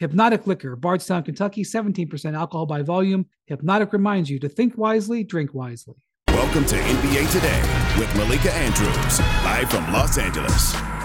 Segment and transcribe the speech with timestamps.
[0.00, 3.26] Hpnotiq Liquor, Bardstown, Kentucky, 17% alcohol by volume.
[3.50, 5.96] Hpnotiq reminds you to think wisely, drink wisely.
[6.28, 10.97] Welcome to NBA Today with Malika Andrews, live from Los Angeles.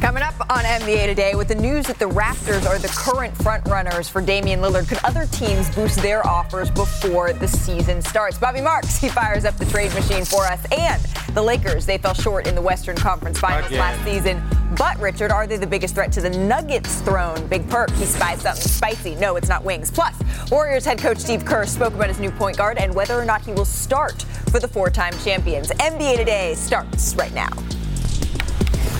[0.00, 4.08] Coming up on NBA today with the news that the Raptors are the current frontrunners
[4.08, 4.88] for Damian Lillard.
[4.88, 8.38] Could other teams boost their offers before the season starts?
[8.38, 10.64] Bobby Marks, he fires up the trade machine for us.
[10.70, 11.02] And
[11.34, 13.80] the Lakers, they fell short in the Western Conference Finals Again.
[13.80, 14.42] last season.
[14.78, 17.46] But, Richard, are they the biggest threat to the Nuggets throne?
[17.48, 19.16] Big perk, he spies something spicy.
[19.16, 19.90] No, it's not wings.
[19.90, 20.14] Plus,
[20.50, 23.42] Warriors head coach Steve Kerr spoke about his new point guard and whether or not
[23.44, 25.70] he will start for the four time champions.
[25.70, 27.50] NBA Today starts right now.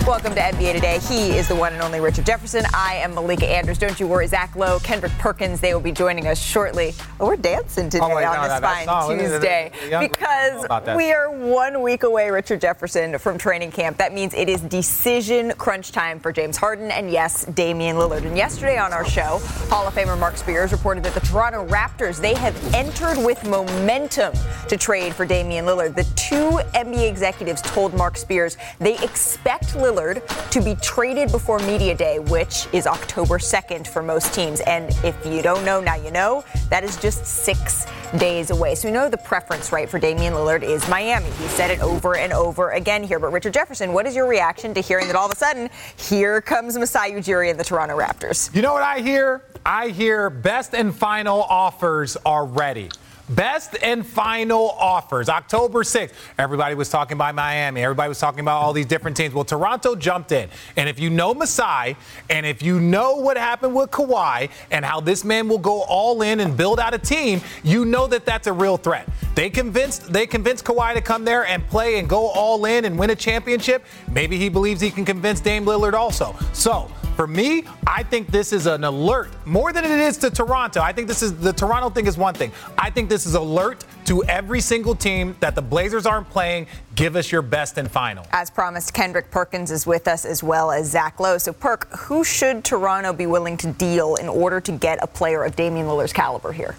[0.09, 0.97] Welcome to NBA Today.
[1.07, 2.65] He is the one and only Richard Jefferson.
[2.73, 3.77] I am Malika Andrews.
[3.77, 6.95] Don't you worry, Zach Lowe, Kendrick Perkins, they will be joining us shortly.
[7.19, 10.65] Oh, we're dancing today oh, wait, on no, this fine no, Tuesday because
[10.97, 13.97] we are one week away, Richard Jefferson, from training camp.
[13.97, 18.25] That means it is decision crunch time for James Harden and, yes, Damian Lillard.
[18.25, 22.19] And yesterday on our show, Hall of Famer Marc Spears reported that the Toronto Raptors,
[22.19, 24.33] they have entered with momentum
[24.69, 25.95] to trade for Damian Lillard.
[25.95, 31.95] The two NBA executives told Marc Spears they expect Lillard to be traded before Media
[31.95, 34.59] Day, which is October 2nd for most teams.
[34.61, 38.75] And if you don't know, now you know, that is just six days away.
[38.75, 41.29] So we know the preference, right, for Damian Lillard is Miami.
[41.31, 43.19] He said it over and over again here.
[43.19, 46.41] But Richard Jefferson, what is your reaction to hearing that all of a sudden, here
[46.41, 48.53] comes Masai Ujiri and the Toronto Raptors?
[48.55, 49.43] You know what I hear?
[49.65, 52.89] I hear best and final offers are ready.
[53.29, 56.13] Best and final offers, October 6th.
[56.37, 57.83] Everybody was talking about Miami.
[57.83, 59.33] Everybody was talking about all these different teams.
[59.33, 60.49] Well, Toronto jumped in.
[60.75, 61.95] And if you know Masai,
[62.29, 66.21] and if you know what happened with Kawhi, and how this man will go all
[66.23, 69.07] in and build out a team, you know that that's a real threat.
[69.35, 72.97] They convinced they convinced Kawhi to come there and play and go all in and
[72.97, 73.85] win a championship.
[74.11, 76.35] Maybe he believes he can convince Dame Lillard also.
[76.53, 80.79] So for me, I think this is an alert more than it is to Toronto.
[80.79, 82.49] I think this is the Toronto thing is one thing.
[82.77, 86.67] I think this is alert to every single team that the Blazers aren't playing.
[86.95, 88.25] Give us your best and final.
[88.31, 91.37] As promised, Kendrick Perkins is with us as well as Zach Lowe.
[91.37, 95.43] So, Perk, who should Toronto be willing to deal in order to get a player
[95.43, 96.77] of Damian Lillard's caliber here?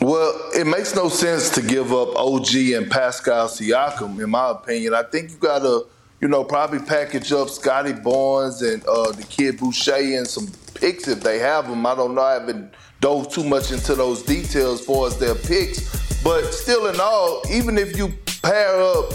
[0.00, 4.94] Well, it makes no sense to give up OG and Pascal Siakam, in my opinion.
[4.94, 5.86] I think you got to
[6.22, 11.08] you know, probably package up Scottie Barnes and uh, the kid Boucher and some picks
[11.08, 11.84] if they have them.
[11.84, 12.22] I don't know.
[12.22, 16.22] I haven't dove too much into those details as far as their picks.
[16.22, 19.10] But still in all, even if you pair up,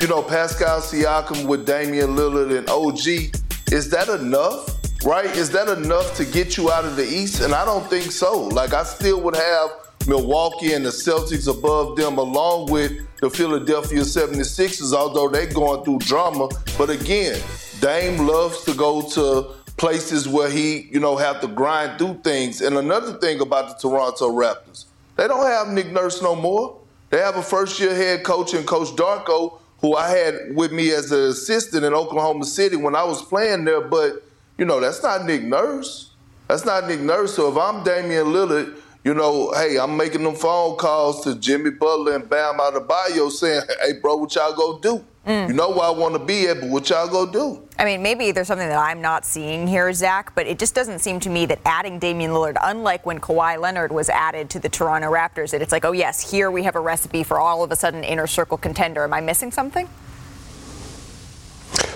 [0.00, 3.34] you know, Pascal Siakam with Damian Lillard and OG,
[3.72, 4.78] is that enough?
[5.04, 5.36] Right?
[5.36, 7.40] Is that enough to get you out of the East?
[7.40, 8.40] And I don't think so.
[8.40, 9.70] Like, I still would have
[10.06, 15.98] Milwaukee and the Celtics above them, along with the Philadelphia 76ers, although they're going through
[16.00, 16.48] drama.
[16.76, 17.40] But again,
[17.80, 22.60] Dame loves to go to places where he, you know, have to grind through things.
[22.60, 24.86] And another thing about the Toronto Raptors,
[25.16, 26.78] they don't have Nick Nurse no more.
[27.10, 30.90] They have a first year head coach and Coach Darko, who I had with me
[30.92, 33.80] as an assistant in Oklahoma City when I was playing there.
[33.80, 34.22] But,
[34.58, 36.10] you know, that's not Nick Nurse.
[36.48, 37.34] That's not Nick Nurse.
[37.34, 41.70] So if I'm Damian Lillard, you know, hey, I'm making them phone calls to Jimmy
[41.70, 45.04] Butler and Bam Adebayo saying, hey, bro, what y'all go do?
[45.26, 45.48] Mm.
[45.48, 47.62] You know where I want to be at, but what y'all go do?
[47.78, 50.98] I mean, maybe there's something that I'm not seeing here, Zach, but it just doesn't
[50.98, 54.68] seem to me that adding Damian Lillard, unlike when Kawhi Leonard was added to the
[54.68, 57.70] Toronto Raptors, that it's like, oh, yes, here we have a recipe for all of
[57.70, 59.04] a sudden inner circle contender.
[59.04, 59.88] Am I missing something?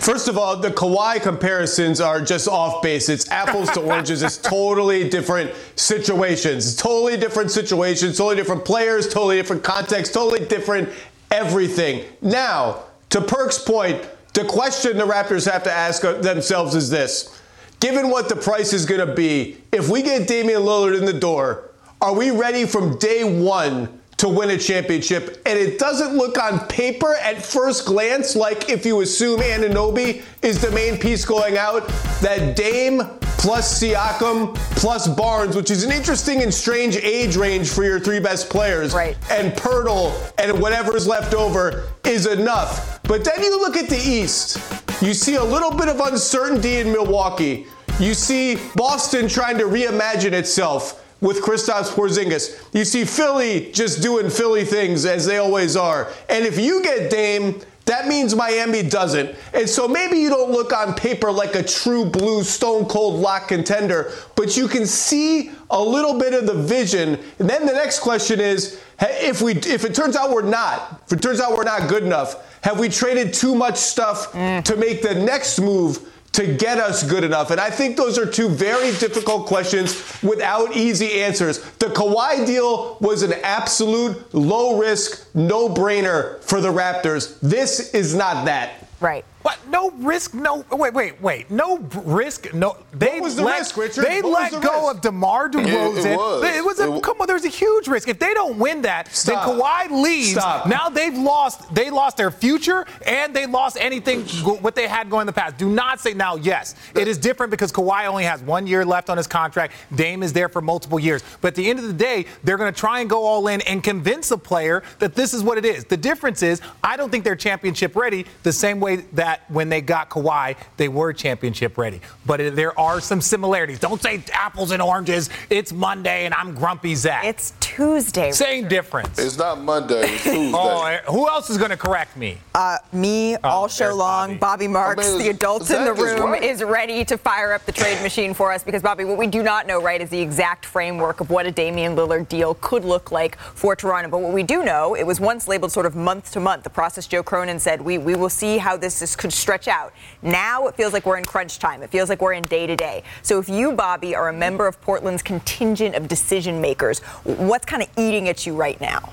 [0.06, 3.08] First of all, the Kawhi comparisons are just off base.
[3.08, 4.22] It's apples to oranges.
[4.22, 6.64] It's totally different situations.
[6.64, 10.90] It's totally different situations, totally different players, totally different context, totally different
[11.32, 12.04] everything.
[12.22, 14.00] Now, to Perk's point,
[14.32, 17.42] the question the Raptors have to ask themselves is this.
[17.80, 21.12] Given what the price is going to be, if we get Damian Lillard in the
[21.12, 25.42] door, are we ready from day one to win a championship.
[25.46, 30.60] And it doesn't look on paper at first glance like if you assume Anunoby is
[30.60, 31.86] the main piece going out,
[32.20, 33.02] that Dame
[33.38, 38.18] plus Siakam plus Barnes, which is an interesting and strange age range for your three
[38.18, 39.16] best players, right.
[39.30, 43.00] and Poeltl and whatever is left over is enough.
[43.02, 44.58] But then you look at the East,
[45.02, 47.66] you see a little bit of uncertainty in Milwaukee.
[48.00, 52.62] You see Boston trying to reimagine itself with Kristaps Porzingis.
[52.72, 56.12] You see Philly just doing Philly things as they always are.
[56.28, 59.36] And if you get Dame, that means Miami doesn't.
[59.54, 63.48] And so maybe you don't look on paper like a true blue stone cold lock
[63.48, 67.18] contender, but you can see a little bit of the vision.
[67.38, 71.12] And then the next question is if we if it turns out we're not, if
[71.12, 74.64] it turns out we're not good enough, have we traded too much stuff mm.
[74.64, 77.50] to make the next move to get us good enough?
[77.50, 81.58] And I think those are two very difficult questions without easy answers.
[81.78, 87.38] The Kawhi deal was an absolute low risk, no brainer for the Raptors.
[87.40, 88.86] This is not that.
[89.00, 89.24] Right.
[89.46, 89.68] What?
[89.68, 90.34] No risk.
[90.34, 90.64] No.
[90.72, 90.92] Wait.
[90.92, 91.22] Wait.
[91.22, 91.48] Wait.
[91.52, 92.52] No risk.
[92.52, 92.78] No.
[92.92, 94.04] They what was the let, risk, Richard?
[94.04, 94.96] They what let the go risk?
[94.96, 95.98] of DeMar DeRozan.
[95.98, 96.42] It, it was.
[96.42, 97.28] It was a, it, come on.
[97.28, 98.08] There's a huge risk.
[98.08, 99.46] If they don't win that, Stop.
[99.46, 100.32] then Kawhi leaves.
[100.32, 100.66] Stop.
[100.66, 101.72] Now they've lost.
[101.72, 105.58] They lost their future and they lost anything what they had going in the past.
[105.58, 106.34] Do not say now.
[106.34, 109.74] Yes, it is different because Kawhi only has one year left on his contract.
[109.94, 111.22] Dame is there for multiple years.
[111.40, 113.60] But at the end of the day, they're going to try and go all in
[113.60, 115.84] and convince the player that this is what it is.
[115.84, 119.80] The difference is, I don't think they're championship ready the same way that when they
[119.80, 122.00] got Kawhi, they were championship ready.
[122.24, 123.78] But there are some similarities.
[123.78, 125.30] Don't say apples and oranges.
[125.50, 127.24] It's Monday and I'm grumpy Zach.
[127.24, 128.32] It's Tuesday.
[128.32, 129.18] Same difference.
[129.18, 130.00] It's not Monday.
[130.14, 130.52] It's Tuesday.
[130.54, 132.38] oh, who else is going to correct me?
[132.54, 134.38] Uh, me, Oh, all show long.
[134.38, 134.56] Bobby.
[134.56, 136.42] Bobby, Marks, I mean, the adult in the Zach is room, right.
[136.42, 139.42] is ready to fire up the trade machine for us because, Bobby, what we do
[139.42, 143.12] not know, right, is the exact framework of what a Damian Lillard deal could look
[143.12, 144.08] like for Toronto.
[144.08, 146.64] But what we do know, it was once labeled sort of month to month.
[146.64, 149.92] The process Joe Cronin said, we, we will see how this is, could stretch out.
[150.22, 151.82] Now it feels like we're in crunch time.
[151.82, 153.02] It feels like we're in day to day.
[153.20, 157.82] So if you, Bobby, are a member of Portland's contingent of decision makers, what's kind
[157.82, 159.12] of eating at you right now?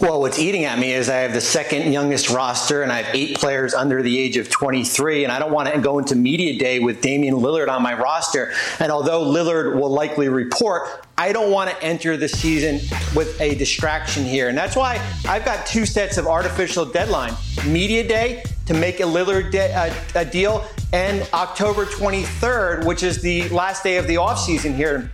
[0.00, 3.14] Well, what's eating at me is I have the second youngest roster and I have
[3.14, 6.58] eight players under the age of 23, and I don't want to go into media
[6.58, 8.52] day with Damian Lillard on my roster.
[8.78, 12.80] And although Lillard will likely report, I don't want to enter the season
[13.14, 14.48] with a distraction here.
[14.48, 17.34] And that's why I've got two sets of artificial deadline
[17.66, 23.20] media day to make a Lillard de- uh, a deal, and October 23rd, which is
[23.20, 25.10] the last day of the offseason here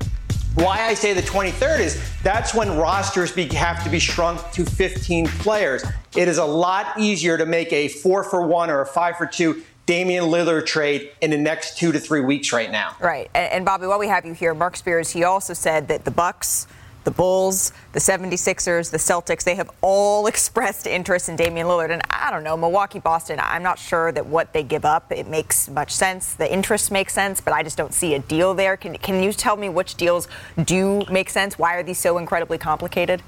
[0.56, 4.64] why I say the 23rd is that's when rosters be, have to be shrunk to
[4.64, 5.84] 15 players.
[6.16, 9.26] It is a lot easier to make a four for one or a five for
[9.26, 12.96] two Damian Lillard trade in the next two to three weeks right now.
[13.00, 13.30] Right.
[13.34, 16.10] And, and Bobby, while we have you here, Marc Spears, he also said that the
[16.10, 16.66] Bucks,
[17.06, 21.90] the Bulls, the 76ers, the Celtics, they have all expressed interest in Damian Lillard.
[21.90, 25.28] And I don't know, Milwaukee, Boston, I'm not sure that what they give up, it
[25.28, 26.34] makes much sense.
[26.34, 28.76] The interest makes sense, but I just don't see a deal there.
[28.76, 30.28] Can, can you tell me which deals
[30.62, 31.58] do make sense?
[31.58, 33.22] Why are these so incredibly complicated?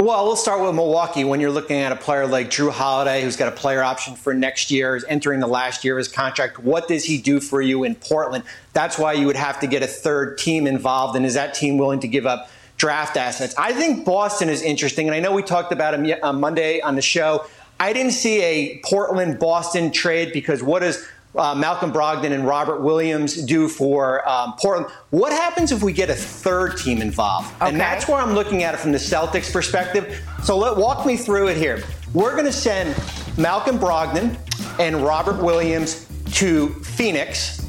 [0.00, 1.22] Well, we'll start with Milwaukee.
[1.22, 4.34] When you're looking at a player like Jrue Holiday, who's got a player option for
[4.34, 7.62] next year, is entering the last year of his contract, what does he do for
[7.62, 8.42] you in Portland?
[8.72, 11.16] That's why you would have to get a third team involved.
[11.16, 13.54] And is that team willing to give up draft assets?
[13.56, 15.06] I think Boston is interesting.
[15.06, 17.46] And I know we talked about him on uh, Monday on the show.
[17.78, 22.80] I didn't see a Portland Boston trade because what does uh, Malcolm Brogdon and Robert
[22.80, 24.92] Williams do for um, Portland.
[25.10, 27.52] What happens if we get a third team involved?
[27.56, 27.70] Okay.
[27.70, 30.20] And that's where I'm looking at it from the Celtics perspective.
[30.42, 31.82] So let walk me through it here.
[32.12, 32.96] We're going to send
[33.36, 34.38] Malcolm Brogdon
[34.78, 37.60] and Robert Williams to Phoenix.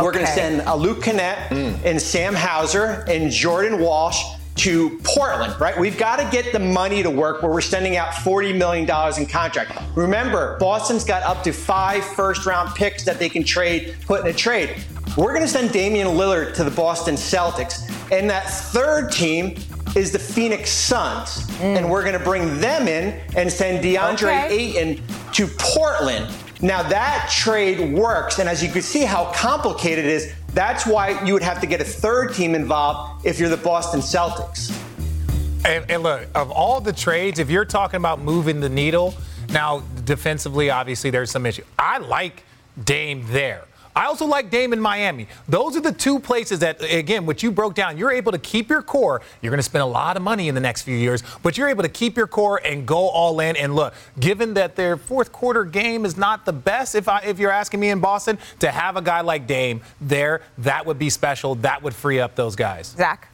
[0.00, 1.50] We're going to send uh, Luke Kornet
[1.84, 4.22] and Sam Hauser and Jordan Walsh
[4.56, 5.78] to Portland, right?
[5.78, 9.26] We've got to get the money to work where we're sending out $40 million in
[9.26, 9.80] contract.
[9.96, 14.26] Remember, Boston's got up to five first round picks that they can trade, put in
[14.28, 14.76] a trade.
[15.16, 17.90] We're going to send Damian Lillard to the Boston Celtics.
[18.12, 19.56] And that third team
[19.96, 21.46] is the Phoenix Suns.
[21.58, 21.76] Mm.
[21.76, 24.76] And we're going to bring them in and send DeAndre Okay.
[24.76, 26.32] Ayton to Portland.
[26.60, 31.22] Now that trade works, and as you can see how complicated it is, that's why
[31.24, 34.70] you would have to get a third team involved if you're the Boston Celtics.
[35.64, 39.14] And, and look, of all the trades, if you're talking about moving the needle,
[39.50, 41.64] now defensively, obviously there's some issue.
[41.78, 42.44] I like
[42.84, 43.64] Dame there.
[43.96, 45.28] I also like Dame in Miami.
[45.48, 48.68] Those are the two places that, again, what you broke down, you're able to keep
[48.68, 49.22] your core.
[49.40, 51.68] You're going to spend a lot of money in the next few years, but you're
[51.68, 53.56] able to keep your core and go all in.
[53.56, 57.38] And look, given that their fourth quarter game is not the best, if I, if
[57.38, 61.10] you're asking me in Boston, to have a guy like Dame there, that would be
[61.10, 61.54] special.
[61.56, 62.94] That would free up those guys.
[62.96, 63.28] Zach?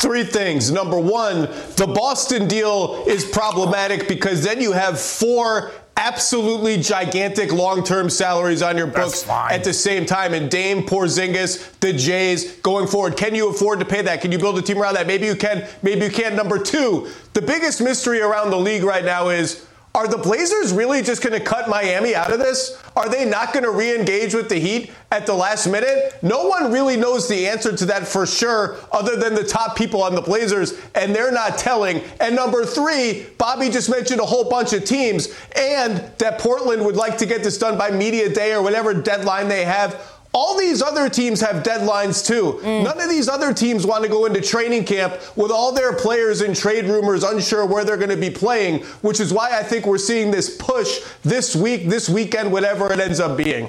[0.00, 0.70] Three things.
[0.70, 1.42] Number one,
[1.76, 8.76] the Boston deal is problematic because then you have four absolutely gigantic long-term salaries on
[8.76, 10.32] your books at the same time.
[10.32, 13.16] And Dame, Porzingis, the Jays going forward.
[13.16, 14.22] Can you afford to pay that?
[14.22, 15.06] Can you build a team around that?
[15.06, 15.68] Maybe you can.
[15.82, 16.34] Maybe you can't.
[16.34, 21.02] Number two, the biggest mystery around the league right now is Are the Blazers really
[21.02, 22.80] just going to cut Miami out of this?
[22.94, 26.16] Are they not going to re engage with the Heat at the last minute?
[26.22, 30.00] No one really knows the answer to that for sure, other than the top people
[30.00, 32.02] on the Blazers, and they're not telling.
[32.20, 36.96] And number three, Bobby just mentioned a whole bunch of teams, and that Portland would
[36.96, 40.19] like to get this done by media day or whatever deadline they have.
[40.32, 42.60] All these other teams have deadlines too.
[42.62, 42.84] Mm.
[42.84, 46.40] None of these other teams want to go into training camp with all their players
[46.40, 49.86] in trade rumors unsure where they're going to be playing, which is why I think
[49.86, 53.68] we're seeing this push this week, this weekend, whatever it ends up being.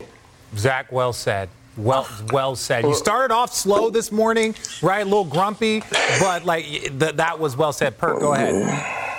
[0.56, 1.50] Zach, well said.
[1.77, 2.84] Well, well said.
[2.84, 5.01] You started off slow this morning, right?
[5.01, 5.82] A little grumpy,
[6.20, 7.98] but like th- that was well said.
[7.98, 9.11] Perk, go ahead.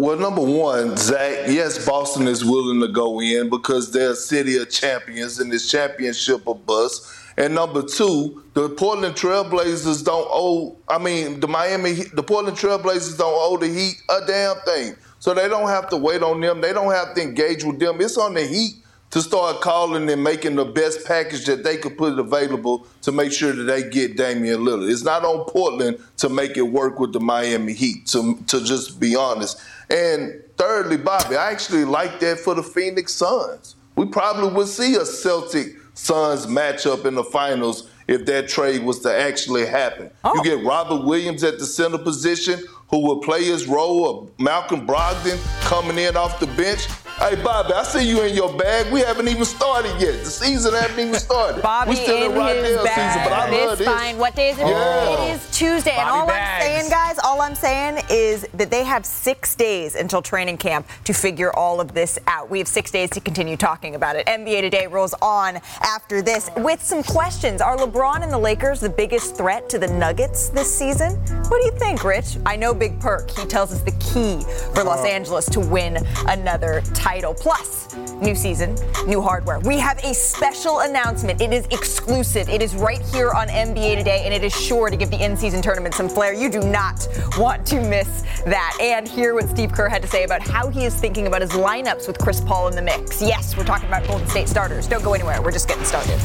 [0.00, 4.56] Well, number one, Zach, yes, Boston is willing to go in because they're a city
[4.56, 7.12] of champions and this championship of bust.
[7.36, 13.18] And number two, the Portland Trailblazers don't owe, I mean, the Miami, the Portland Trailblazers
[13.18, 14.94] don't owe the Heat a damn thing.
[15.18, 16.60] So they don't have to wait on them.
[16.60, 18.00] They don't have to engage with them.
[18.00, 18.76] It's on the Heat
[19.10, 23.32] to start calling and making the best package that they could put available to make
[23.32, 24.90] sure that they get Damian Lillard.
[24.90, 29.00] It's not on Portland to make it work with the Miami Heat, to, to just
[29.00, 29.60] be honest.
[29.90, 33.76] And thirdly, Bobby, I actually like that for the Phoenix Suns.
[33.96, 39.00] We probably would see a Celtic Suns matchup in the finals if that trade was
[39.00, 40.10] to actually happen.
[40.24, 40.34] Oh.
[40.34, 44.86] You get Robert Williams at the center position, who will play his role of Malcolm
[44.86, 46.86] Brogdon coming in off the bench.
[47.18, 48.92] Hey, Bobby, I see you in your bag.
[48.92, 50.22] We haven't even started yet.
[50.22, 51.60] The season hasn't even started.
[51.62, 53.12] Bobby we still in, in his bag.
[53.12, 53.88] season, but I love this.
[53.88, 54.18] fine.
[54.18, 54.68] What day is it?
[54.68, 55.24] Yeah.
[55.24, 55.96] It is Tuesday.
[55.96, 56.64] Bobby and all bags.
[56.64, 60.86] I'm saying, guys, all I'm saying is that they have six days until training camp
[61.04, 62.50] to figure all of this out.
[62.50, 64.24] We have six days to continue talking about it.
[64.26, 67.60] NBA Today rolls on after this with some questions.
[67.60, 71.16] Are LeBron and the Lakers the biggest threat to the Nuggets this season?
[71.48, 72.36] What do you think, Rich?
[72.46, 73.28] I know Big Perk.
[73.32, 75.08] He tells us the key for Los uh-huh.
[75.08, 75.98] Angeles to win
[76.28, 77.32] another title title.
[77.32, 79.60] Plus, new season, new hardware.
[79.60, 81.40] We have a special announcement.
[81.40, 82.50] It is exclusive.
[82.50, 85.62] It is right here on NBA Today, and it is sure to give the in-season
[85.62, 86.34] tournament some flair.
[86.34, 88.76] You do not want to miss that.
[88.78, 91.52] And hear what Steve Kerr had to say about how he is thinking about his
[91.52, 93.22] lineups with Chris Paul in the mix.
[93.22, 94.86] Yes, we're talking about Golden State starters.
[94.86, 95.40] Don't go anywhere.
[95.40, 96.18] We're just getting started.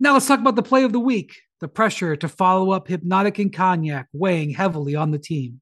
[0.00, 1.42] Now let's talk about the play of the week.
[1.60, 5.61] The pressure to follow up Hpnotiq and Cognac weighing heavily on the team.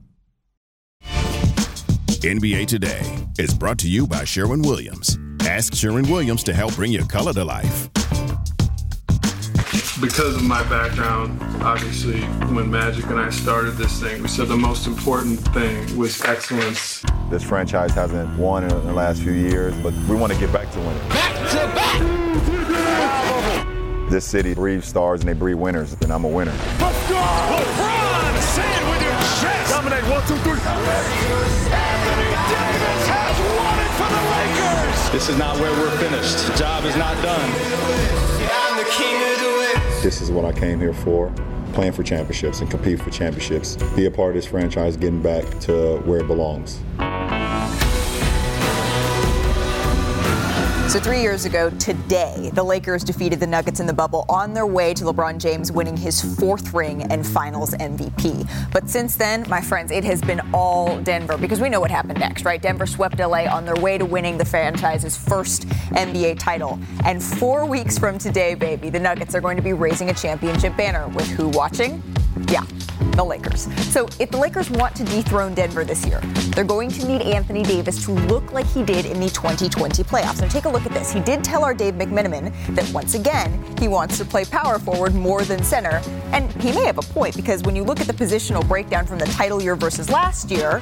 [2.21, 3.01] NBA Today
[3.39, 5.17] is brought to you by Sherwin Williams.
[5.41, 7.89] Ask Sherwin Williams to help bring your color to life.
[9.99, 12.21] Because of my background, obviously,
[12.53, 17.03] when Magic and I started this thing, we said the most important thing was excellence.
[17.31, 20.71] This franchise hasn't won in the last few years, but we want to get back
[20.73, 21.09] to winning.
[21.09, 21.57] Back to
[22.77, 24.11] back!
[24.11, 26.53] This city breeds stars and they breed winners, and I'm a winner.
[26.79, 26.99] Let's!
[27.07, 29.11] LeBron, say it with your
[29.41, 29.71] chest!
[29.71, 31.60] Dominate, one, two, three.
[35.11, 36.47] This is not where we're finished.
[36.47, 37.51] The job is not done.
[40.01, 41.33] This is what I came here for
[41.73, 43.75] playing for championships and compete for championships.
[43.93, 46.79] Be a part of this franchise, getting back to where it belongs.
[50.91, 54.65] So, three years ago today, the Lakers defeated the Nuggets in the bubble on their
[54.65, 58.45] way to LeBron James winning his fourth ring and finals MVP.
[58.73, 62.19] But since then, my friends, it has been all Denver because we know what happened
[62.19, 62.61] next, right?
[62.61, 66.77] Denver swept LA on their way to winning the franchise's first NBA title.
[67.05, 70.75] And four weeks from today, baby, the Nuggets are going to be raising a championship
[70.75, 72.03] banner with who watching?
[72.49, 72.65] Yeah,
[73.11, 73.71] the Lakers.
[73.91, 76.19] So if the Lakers want to dethrone Denver this year,
[76.55, 80.41] they're going to need Anthony Davis to look like he did in the 2020 playoffs.
[80.41, 81.11] Now take a look at this.
[81.11, 85.13] He did tell our Dave McMenamin that once again, he wants to play power forward
[85.13, 86.01] more than center.
[86.31, 89.19] And he may have a point because when you look at the positional breakdown from
[89.19, 90.81] the title year versus last year,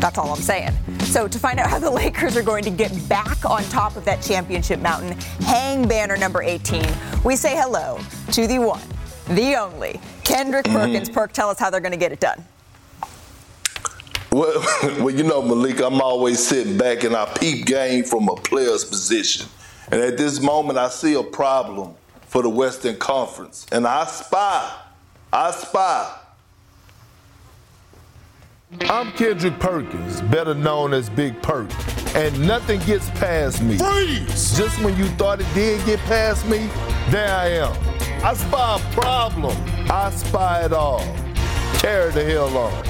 [0.00, 0.72] That's all I'm saying.
[1.00, 4.04] So, to find out how the Lakers are going to get back on top of
[4.04, 6.84] that championship mountain, hang banner number 18,
[7.24, 7.98] we say hello
[8.32, 8.80] to the one,
[9.28, 10.76] the only, Kendrick mm-hmm.
[10.76, 11.08] Perkins.
[11.08, 12.44] Perk, tell us how they're going to get it done.
[14.30, 14.62] Well,
[14.98, 18.84] well, you know, Malik, I'm always sitting back and I peep game from a player's
[18.84, 19.46] position.
[19.90, 21.94] And at this moment, I see a problem
[22.26, 23.66] for the Western Conference.
[23.72, 24.76] And I spy,
[25.32, 26.17] I spy.
[28.70, 31.70] I'm Kendrick Perkins, better known as Big Perk,
[32.14, 33.78] and nothing gets past me.
[33.78, 34.58] Freeze!
[34.58, 36.68] Just when you thought it did get past me,
[37.08, 37.72] there I am.
[38.22, 39.56] I spy a problem.
[39.90, 41.00] I spy it all.
[41.78, 42.84] Carry the hell on.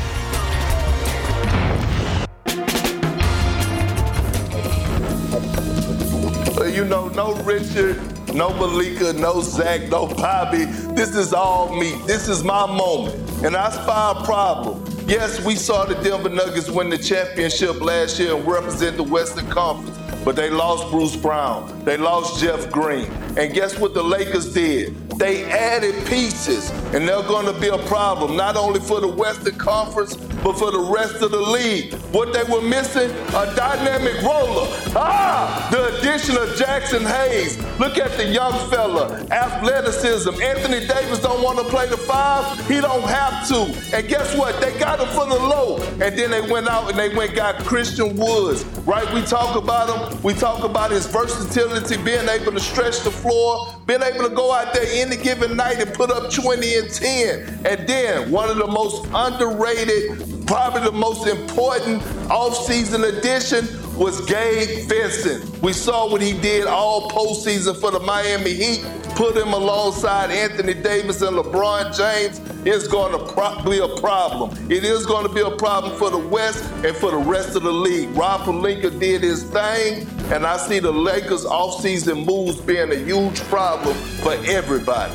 [6.74, 7.98] You know, no Richard,
[8.34, 10.64] no Malika, no Zach, no Bobby.
[10.94, 11.94] This is all me.
[12.06, 13.44] This is my moment.
[13.44, 14.87] And I spy a problem.
[15.08, 19.48] Yes, we saw the Denver Nuggets win the championship last year and represent the Western
[19.48, 19.96] Conference.
[20.22, 21.82] But they lost Bruce Brown.
[21.86, 23.06] They lost Jeff Green.
[23.38, 24.94] And guess what the Lakers did?
[25.18, 29.56] They added pieces, and they're going to be a problem, not only for the Western
[29.56, 31.97] Conference, but for the rest of the league.
[32.10, 34.66] What they were missing, a dynamic roller.
[34.96, 37.58] Ah, the addition of Jaxson Hayes.
[37.78, 40.40] Look at the young fella, athleticism.
[40.42, 42.66] Anthony Davis don't want to play the five.
[42.66, 43.96] He don't have to.
[43.96, 44.58] And guess what?
[44.58, 45.82] They got him for the low.
[46.00, 48.64] And then they went out and they went got Christian Woods.
[48.86, 49.12] Right?
[49.12, 50.22] We talk about him.
[50.22, 54.50] We talk about his versatility, being able to stretch the floor, being able to go
[54.52, 57.66] out there any given night and put up 20 and 10.
[57.66, 62.00] And then one of the most underrated Probably the most important
[62.30, 65.60] offseason addition was Gabe Vincent.
[65.60, 68.86] We saw what he did all postseason for the Miami Heat.
[69.14, 72.40] Put him alongside Anthony Davis and LeBron James.
[72.66, 74.56] It's going to pro- be a problem.
[74.70, 77.62] It is going to be a problem for the West and for the rest of
[77.62, 78.08] the league.
[78.16, 83.38] Rob Pelinka did his thing, and I see the Lakers' offseason moves being a huge
[83.50, 85.12] problem for everybody.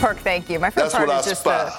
[0.00, 0.58] Perk, thank you.
[0.60, 1.70] My first That's part is just spy.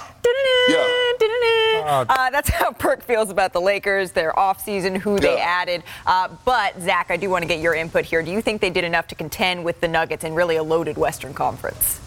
[0.69, 1.54] Yeah.
[1.86, 5.84] Uh, that's how Perk feels about the Lakers, their offseason, who they added.
[6.06, 8.24] Uh, but, Zach, I do want to get your input here.
[8.24, 10.98] Do you think they did enough to contend with the Nuggets in really a loaded
[10.98, 12.02] Western Conference?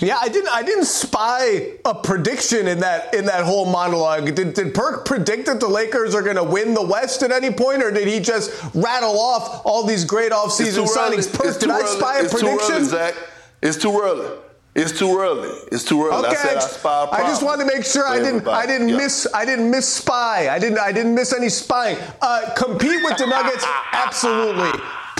[0.00, 0.48] Yeah, I didn't.
[0.48, 4.34] I didn't spy a prediction in that in that whole monologue.
[4.34, 7.50] Did, did Perk predict that the Lakers are going to win the West at any
[7.50, 11.30] point, or did he just rattle off all these great offseason It's signings?
[11.30, 12.68] Perk, did too I spy a it's prediction?
[12.68, 13.14] Too early, Zach.
[13.60, 14.38] It's too early.
[14.74, 15.48] It's too early.
[15.72, 16.26] It's too early.
[16.26, 18.26] Okay, I said I spy I just wanted to make sure I didn't.
[18.36, 18.56] everybody.
[18.56, 19.26] I didn't miss.
[19.34, 20.48] I didn't miss spy.
[20.48, 20.78] I didn't.
[20.78, 21.98] I didn't miss any spying.
[22.22, 24.70] Uh, compete with the Nuggets, absolutely.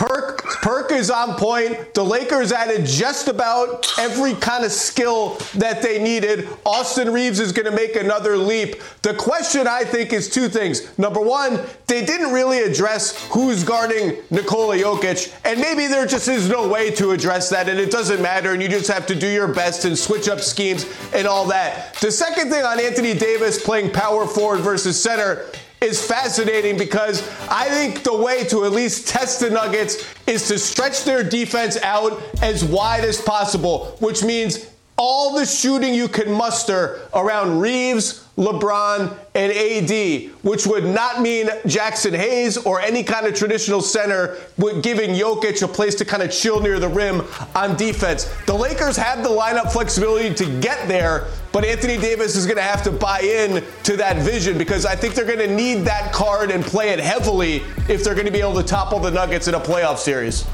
[0.00, 1.92] Perk, Perk is on point.
[1.92, 6.48] The Lakers added just about every kind of skill that they needed.
[6.64, 8.76] Austin Reaves is going to make another leap.
[9.02, 10.96] The question, I think, is two things.
[10.98, 16.48] Number one, they didn't really address who's guarding Nikola Jokic, and maybe there just is
[16.48, 19.28] no way to address that, and it doesn't matter, and you just have to do
[19.28, 21.92] your best and switch up schemes and all that.
[21.96, 25.44] The second thing on Anthony Davis playing power forward versus center
[25.80, 30.58] is fascinating because I think the way to at least test the Nuggets is to
[30.58, 34.66] stretch their defense out as wide as possible, which means
[35.00, 41.46] all the shooting you can muster around Reaves, LeBron, and AD, which would not mean
[41.64, 44.36] Jaxson Hayes or any kind of traditional center,
[44.82, 47.22] giving Jokic a place to kind of chill near the rim
[47.54, 48.26] on defense.
[48.44, 52.62] The Lakers have the lineup flexibility to get there, but Anthony Davis is going to
[52.62, 56.12] have to buy in to that vision because I think they're going to need that
[56.12, 59.48] card and play it heavily if they're going to be able to topple the Nuggets
[59.48, 60.44] in a playoff series.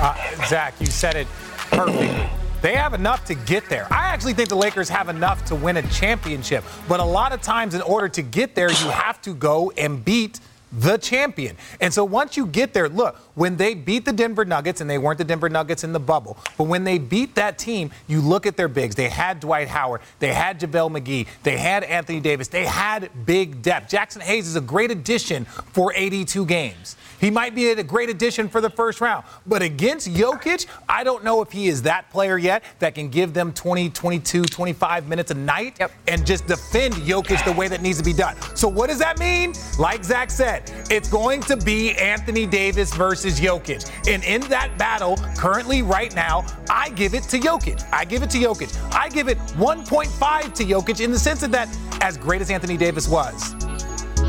[0.00, 0.16] Uh,
[0.48, 1.28] Zach, you said it
[1.70, 2.37] perfectly.
[2.60, 3.86] They have enough to get there.
[3.90, 6.64] I actually think the Lakers have enough to win a championship.
[6.88, 10.04] But a lot of times, in order to get there, you have to go and
[10.04, 10.40] beat
[10.72, 11.56] the champion.
[11.80, 14.98] And so once you get there, look, when they beat the Denver Nuggets, and they
[14.98, 18.46] weren't the Denver Nuggets in the bubble, but when they beat that team, you look
[18.46, 18.94] at their bigs.
[18.94, 23.62] They had Dwight Howard, they had JaVale McGee, they had Anthony Davis, they had big
[23.62, 23.90] depth.
[23.90, 26.96] Jaxson Hayes is a great addition for 82 games.
[27.20, 29.24] He might be a great addition for the first round.
[29.46, 33.34] But against Jokic, I don't know if he is that player yet that can give
[33.34, 35.92] them 20, 22, 25 minutes a night Yep.
[36.06, 38.36] and just defend Jokic the way that needs to be done.
[38.54, 39.54] So what does that mean?
[39.78, 43.90] Like Zach said, it's going to be Anthony Davis versus Jokic.
[44.08, 47.86] And in that battle, currently right now, I give it to Jokic.
[47.92, 48.76] I give it to Jokic.
[48.92, 51.68] I give it 1.5 to Jokic in the sense that
[52.00, 53.54] as great as Anthony Davis was,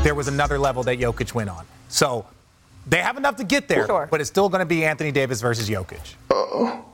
[0.02, 1.64] there was another level that Jokic went on.
[1.88, 2.26] So
[2.86, 4.08] they have enough to get there, Sure.
[4.10, 6.00] but it's still going to be Anthony Davis versus Jokic.
[6.30, 6.84] Oh,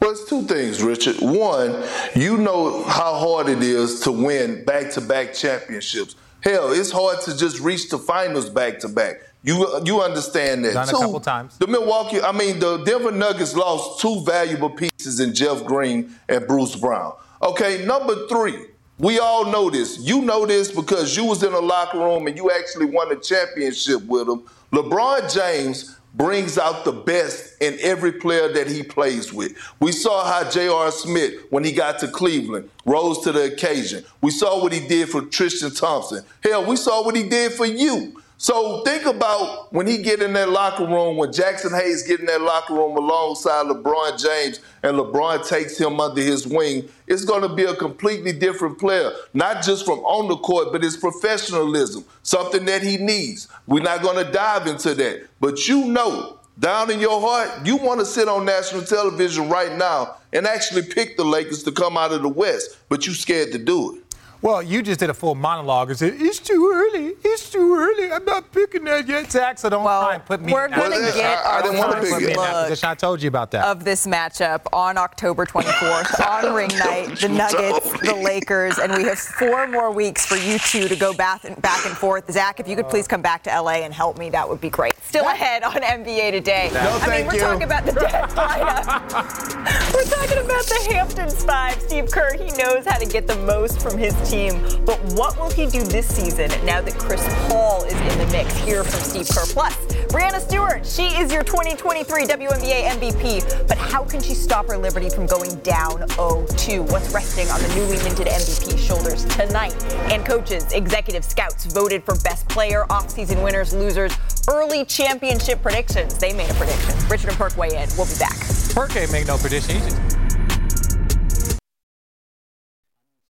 [0.00, 1.16] Well, it's two things, Richard.
[1.20, 6.16] One, you know how hard it is to win back to back championships.
[6.40, 9.16] Hell, it's hard to just reach the finals back to back.
[9.42, 11.56] You you understand that Done a couple times.
[11.58, 16.46] The Milwaukee, I mean, the Denver Nuggets lost two valuable pieces in Jeff Green and
[16.46, 17.12] Bruce Brown.
[17.42, 18.66] Okay, number three.
[19.00, 19.98] We all know this.
[19.98, 23.16] You know this because you was in the locker room and you actually won a
[23.16, 24.46] championship with them.
[24.72, 29.56] LeBron James brings out the best in every player that he plays with.
[29.80, 30.90] We saw how J.R.
[30.90, 34.04] Smith, when he got to Cleveland, rose to the occasion.
[34.20, 36.22] We saw what he did for Tristan Thompson.
[36.42, 38.20] Hell, we saw what he did for you.
[38.42, 42.26] So think about when he get in that locker room, when Jaxson Hayes get in
[42.26, 46.88] that locker room alongside LeBron James, and LeBron takes him under his wing.
[47.06, 50.82] It's going to be a completely different player, not just from on the court, but
[50.82, 53.46] his professionalism, something that he needs.
[53.66, 56.38] We're not going to dive into that, but you know.
[56.58, 60.82] Down in your heart, you want to sit on national television right now and actually
[60.82, 64.09] pick the Lakers to come out of the West, but you scared to do it.
[64.42, 67.14] Well, you just did a full monologue and said, it's too early.
[67.22, 68.10] It's too early.
[68.10, 70.80] I'm not picking that yet, Zach, so don't try and put me we're in that
[70.80, 71.20] gonna position.
[71.20, 72.30] get I- I didn't wanna pick put me it.
[72.30, 72.88] in that look position.
[72.88, 73.66] I told you about that.
[73.66, 79.02] of this matchup on October 24th on ring night, the Nuggets, the Lakers, and we
[79.04, 82.30] have four more weeks for you two to go back and, back and forth.
[82.32, 84.70] Zach, if you could please come back to LA and help me, that would be
[84.70, 84.94] great.
[85.02, 86.70] Still ahead on NBA today.
[86.72, 87.40] No, I mean, we're you.
[87.40, 89.92] talking about the dead lineup.
[89.92, 91.78] we're talking about the Hamptons Five.
[91.82, 95.50] Steve Kerr, he knows how to get the most from his team, but what will
[95.50, 98.56] he do this season now that Chris Paul is in the mix?
[98.58, 99.44] Here from Steve Kerr.
[99.46, 104.78] Plus, Breanna Stewart, she is your 2023 WNBA MVP, but how can she stop her
[104.78, 106.88] Liberty from going down 0-2?
[106.92, 109.74] What's resting on the newly minted MVP shoulders tonight?
[110.12, 114.16] And coaches, executive scouts voted for best player, offseason winners, losers,
[114.48, 116.16] early championship predictions.
[116.18, 116.94] They made a prediction.
[117.08, 117.88] Richard and Perk weigh in.
[117.96, 118.38] We'll be back.
[118.74, 119.80] Perk ain't make no prediction.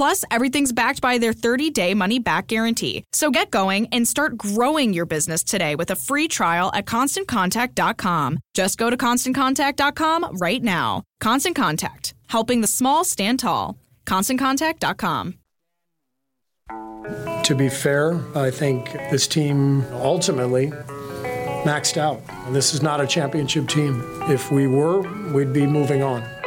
[0.00, 3.04] Plus, everything's backed by their 30 day money back guarantee.
[3.12, 8.38] So get going and start growing your business today with a free trial at constantcontact.com.
[8.54, 11.02] Just go to constantcontact.com right now.
[11.20, 13.76] Constant Contact, helping the small stand tall.
[14.06, 15.34] ConstantContact.com.
[17.42, 20.68] To be fair, I think this team ultimately
[21.66, 22.22] maxed out.
[22.54, 24.02] This is not a championship team.
[24.30, 25.02] If we were,
[25.34, 26.39] we'd be moving on.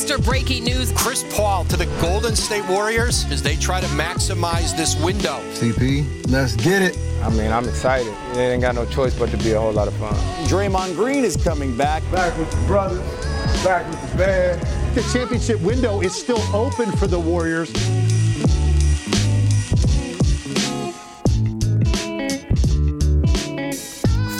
[0.00, 0.92] We monster breaking news.
[0.92, 5.40] Chris Paul to the Golden State Warriors as they try to maximize this window.
[5.52, 6.96] CP, let's get it.
[7.22, 8.12] I mean, I'm excited.
[8.32, 10.14] It ain't got no choice but to be a whole lot of fun.
[10.46, 12.02] Draymond Green is coming back.
[12.10, 13.02] Back with the brothers,
[13.62, 14.94] back with the band.
[14.94, 17.70] The championship window is still open for the Warriors.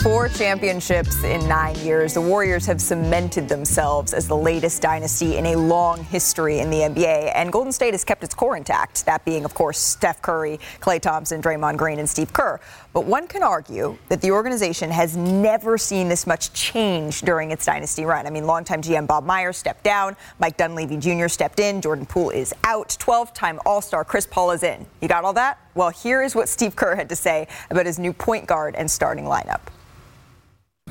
[0.01, 2.15] Four championships in nine years.
[2.15, 6.77] The Warriors have cemented themselves as the latest dynasty in a long history in the
[6.77, 7.31] NBA.
[7.35, 10.99] And Golden State has kept its core intact, that being, of course, Steph Curry, Klay
[10.99, 12.59] Thompson, Draymond Green, and Steve Kerr.
[12.93, 17.63] But one can argue that the organization has never seen this much change during its
[17.63, 18.25] dynasty run.
[18.25, 21.27] I mean, longtime GM Bob Myers stepped down, Mike Dunleavy Jr.
[21.27, 24.87] stepped in, Jordan Poole is out, 12 time All Star Chris Paul is in.
[24.99, 25.59] You got all that?
[25.75, 28.89] Well, here is what Steve Kerr had to say about his new point guard and
[28.89, 29.61] starting lineup.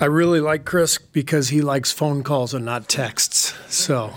[0.01, 3.55] I really like Chris because he likes phone calls and not texts.
[3.69, 4.13] So,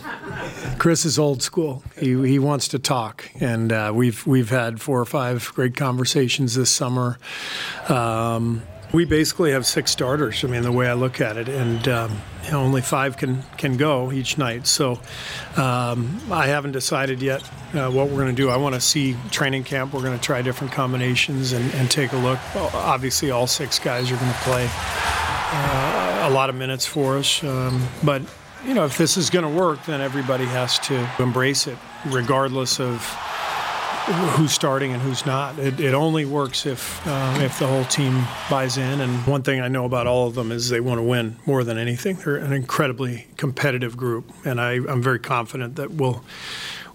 [0.79, 1.83] Chris is old school.
[1.99, 6.55] He, he wants to talk, and uh, we've we've had four or five great conversations
[6.55, 7.17] this summer.
[7.89, 10.43] Um, We basically have six starters.
[10.43, 14.11] I mean, the way I look at it, and um, only five can can go
[14.11, 14.67] each night.
[14.67, 14.99] So
[15.57, 17.41] um, I haven't decided yet
[17.73, 18.51] uh, what we're going to do.
[18.51, 19.93] I want to see training camp.
[19.93, 22.39] We're going to try different combinations and, and take a look.
[22.55, 24.69] Obviously, all six guys are going to play
[25.53, 28.21] uh, a lot of minutes for us, um, but
[28.65, 32.79] you know, if this is going to work, then everybody has to embrace it, regardless
[32.79, 33.01] of
[34.35, 35.57] who's starting and who's not.
[35.59, 39.01] It, it only works if uh, if the whole team buys in.
[39.01, 41.63] And one thing I know about all of them is they want to win more
[41.63, 42.17] than anything.
[42.17, 46.23] They're an incredibly competitive group, and I, I'm very confident that we'll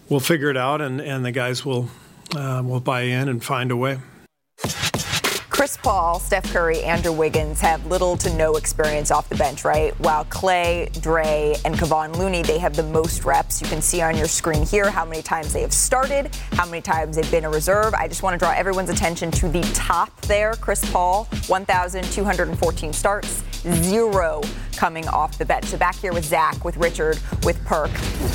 [0.08, 1.88] we'll figure it out, and, and the guys will
[2.36, 3.98] uh, will buy in and find a way.
[5.58, 9.92] Chris Paul, Steph Curry, Andrew Wiggins have little to no experience off the bench, right?
[9.98, 13.60] While Klay, Dre, and Kevon Looney, they have the most reps.
[13.60, 16.80] You can see on your screen here how many times they have started, how many
[16.80, 17.92] times they've been a reserve.
[17.94, 20.54] I just want to draw everyone's attention to the top there.
[20.54, 24.42] Chris Paul, 1,214 starts, zero
[24.76, 25.64] coming off the bench.
[25.66, 27.90] So back here with Zach, with Richard, with Perk.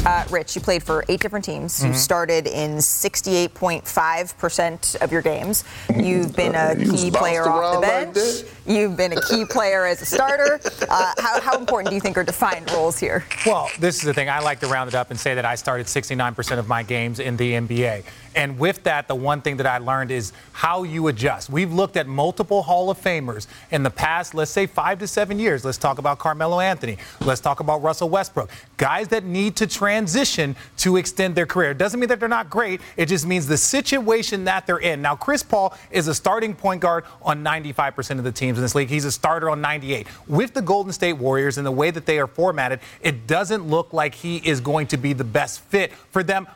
[0.06, 1.80] Uh, Rich, you played for eight different teams.
[1.80, 1.88] Mm-hmm.
[1.88, 5.64] You started in 68.5% of your games.
[5.96, 8.16] You've been a key player off the bench.
[8.16, 10.60] Like You've been a key player as a starter.
[10.90, 13.26] Uh, how, how, important do you think are defined roles here?
[13.46, 14.30] Well, this is the thing.
[14.30, 17.20] I like to round it up and say that I started 69% of my games
[17.20, 18.04] in the NBA.
[18.36, 21.50] And with that, the one thing that I learned is how you adjust.
[21.50, 25.40] We've looked at multiple Hall of Famers in the past, let's say five to seven
[25.40, 25.64] years.
[25.64, 26.98] Let's talk about Carmelo Anthony.
[27.22, 28.50] Let's talk about Russell Westbrook.
[28.78, 31.72] Guys that need to transition to extend their career.
[31.72, 35.02] It doesn't mean that they're not great, it just means the situation that they're in.
[35.02, 38.76] Now, Chris Paul is a starting point guard on 95% of the teams in this
[38.76, 38.90] league.
[38.90, 40.08] He's a starter on 98.
[40.28, 43.94] With the Golden State Warriors and the way that they are formatted, it doesn't look
[43.94, 46.48] like he is going to be the best fit for them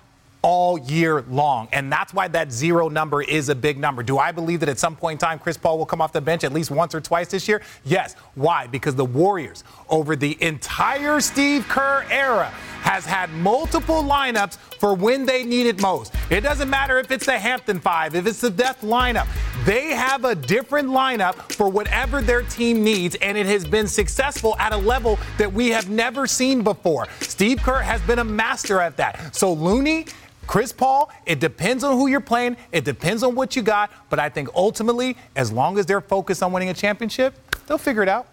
[0.44, 1.68] all year long.
[1.74, 4.04] And that's why that zero number is a big number.
[4.04, 6.22] Do I believe that at some point in time Chris Paul will come off the
[6.22, 7.62] bench at least once or twice this year?
[7.84, 8.14] Yes.
[8.36, 8.68] Why?
[8.68, 12.50] Because the Warriors, over the entire Steve Kerr era,
[12.82, 16.14] has had multiple lineups for when they need it most.
[16.30, 19.28] It doesn't matter if it's the Hampton Five, if it's the Death lineup.
[19.66, 24.56] They have a different lineup for whatever their team needs, and it has been successful
[24.58, 27.08] at a level that we have never seen before.
[27.22, 29.36] Steve Kerr has been a master at that.
[29.36, 30.06] So Looney
[30.48, 32.56] Chris Paul, it depends on who you're playing.
[32.72, 33.92] It depends on what you got.
[34.10, 37.36] But I think ultimately, as long as they're focused on winning a championship,
[37.68, 38.28] they'll figure it out.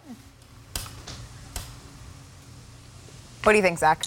[3.43, 4.05] What do you think, Zach?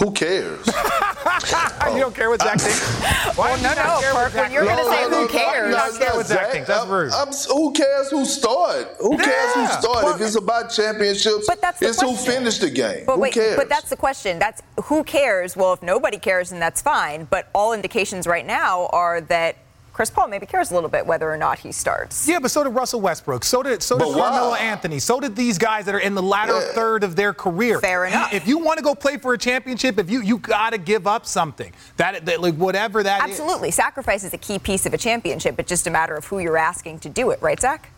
[0.00, 0.66] Who cares?
[1.92, 3.36] you don't care what Zach thinks?
[3.36, 5.74] Why well, no, no, Park, when you're going to say who cares.
[5.74, 6.68] I don't care what Zach, thinks.
[6.68, 7.12] That's rude.
[7.12, 8.88] I'm, who cares who started?
[9.00, 9.24] Who yeah.
[9.24, 10.04] cares who started?
[10.04, 12.16] Well, if it's about championships, but that's it's question.
[12.16, 13.06] who finished the game.
[13.06, 13.56] But who wait, cares?
[13.56, 14.38] but that's the question.
[14.38, 15.56] That's who cares?
[15.56, 17.24] Well, if nobody cares, then that's fine.
[17.24, 19.56] But all indications right now are that
[19.98, 22.28] Chris Paul maybe cares a little bit whether or not he starts.
[22.28, 23.42] Yeah, but so did Russell Westbrook.
[23.42, 24.54] So did so did but Carmelo wow.
[24.54, 25.00] Anthony.
[25.00, 26.72] So did these guys that are in the latter yeah.
[26.72, 27.80] third of their career.
[27.80, 28.32] Fair enough.
[28.32, 31.08] If you want to go play for a championship, if you you got to give
[31.08, 31.72] up something.
[31.96, 33.70] That, that like whatever that Absolutely.
[33.70, 33.74] Is.
[33.74, 35.58] Sacrifice is a key piece of a championship.
[35.58, 37.90] It's just a matter of who you're asking to do it, right, Zach?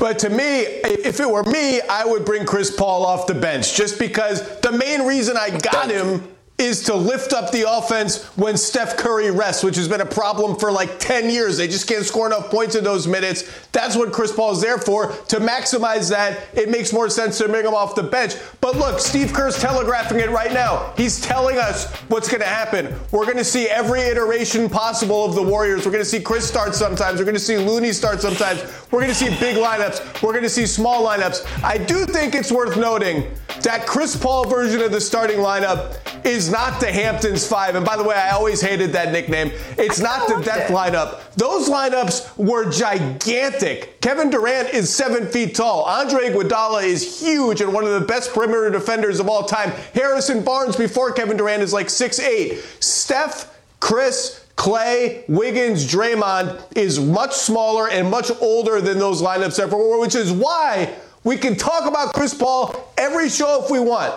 [0.00, 3.76] But to me, if it were me, I would bring Chris Paul off the bench
[3.76, 6.26] just because the main reason I got him
[6.58, 10.56] is to lift up the offense when Steph Curry rests, which has been a problem
[10.56, 11.58] for like 10 years.
[11.58, 13.44] They just can't score enough points in those minutes.
[13.72, 15.12] That's what Chris Paul is there for.
[15.12, 18.36] To maximize that, it makes more sense to bring him off the bench.
[18.60, 20.94] But look, Steve Kerr's telegraphing it right now.
[20.96, 22.94] He's telling us what's going to happen.
[23.12, 25.84] We're going to see every iteration possible of the Warriors.
[25.84, 27.18] We're going to see Chris start sometimes.
[27.18, 28.62] We're going to see Looney start sometimes.
[28.90, 30.22] We're going to see big lineups.
[30.22, 31.62] We're going to see small lineups.
[31.62, 33.30] I do think it's worth noting
[33.66, 37.74] that Chris Paul version of the starting lineup is not the Hamptons Five.
[37.74, 39.50] And by the way, I always hated that nickname.
[39.76, 40.72] It's not the death it.
[40.72, 41.34] lineup.
[41.34, 44.00] Those lineups were gigantic.
[44.00, 45.82] Kevin Durant is seven feet tall.
[45.82, 49.72] Andre Iguodala is huge and one of the best perimeter defenders of all time.
[49.94, 52.62] Harrison Barnes before Kevin Durant is like six eight.
[52.78, 59.76] Steph, Chris, Klay, Wiggins, Draymond is much smaller and much older than those lineups ever
[59.76, 60.94] were, which is why
[61.26, 64.14] we can talk about Chris Paul every show if we want.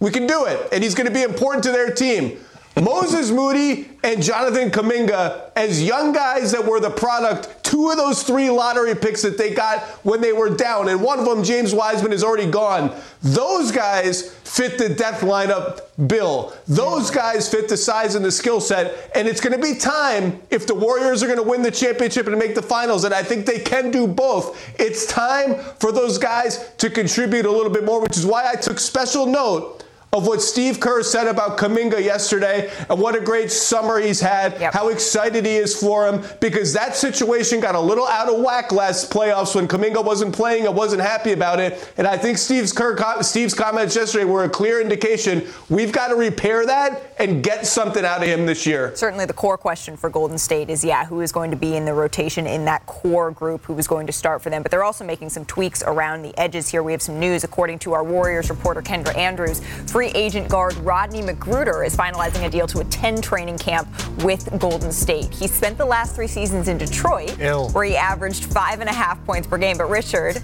[0.00, 2.38] We can do it, and he's going to be important to their team.
[2.80, 8.22] Moses Moody and Jonathan Kuminga, as young guys that were the product, two of those
[8.22, 11.74] three lottery picks that they got when they were down, and one of them, James
[11.74, 12.94] Wiseman, is already gone.
[13.22, 16.54] Those guys fit the death lineup bill.
[16.68, 20.40] Those guys fit the size and the skill set, and it's going to be time
[20.50, 23.22] if the Warriors are going to win the championship and make the finals, and I
[23.22, 24.78] think they can do both.
[24.78, 28.54] It's time for those guys to contribute a little bit more, which is why I
[28.54, 33.50] took special note of what Steve Kerr said about Kuminga yesterday and what a great
[33.50, 34.72] summer he's had, yep.
[34.72, 38.72] how excited he is for him, because that situation got a little out of whack
[38.72, 41.92] last playoffs when Kuminga wasn't playing and wasn't happy about it.
[41.96, 46.14] And I think Steve's, Kerr, Steve's comments yesterday were a clear indication we've got to
[46.14, 48.94] repair that and get something out of him this year.
[48.94, 51.84] Certainly the core question for Golden State is, yeah, who is going to be in
[51.84, 54.62] the rotation in that core group, who is going to start for them.
[54.62, 56.82] But they're also making some tweaks around the edges here.
[56.82, 59.60] We have some news, according to our Warriors reporter, Kendra Andrews.
[59.96, 63.88] Free agent guard Rodney McGruder is finalizing a deal to attend training camp
[64.22, 65.32] with Golden State.
[65.32, 67.68] He spent the last three seasons in Detroit, Ew.
[67.72, 69.78] where he averaged five and a half points per game.
[69.78, 70.34] But Richard,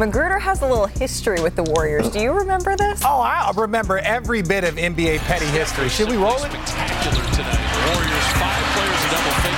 [0.00, 2.08] McGruder has a little history with the Warriors.
[2.08, 3.02] Do you remember this?
[3.04, 5.90] Oh, I remember every bit of NBA petty history.
[5.90, 6.50] Should we roll it?
[6.50, 7.92] Spectacular tonight.
[7.92, 9.50] Warriors five players double figures.
[9.50, 9.51] Woo!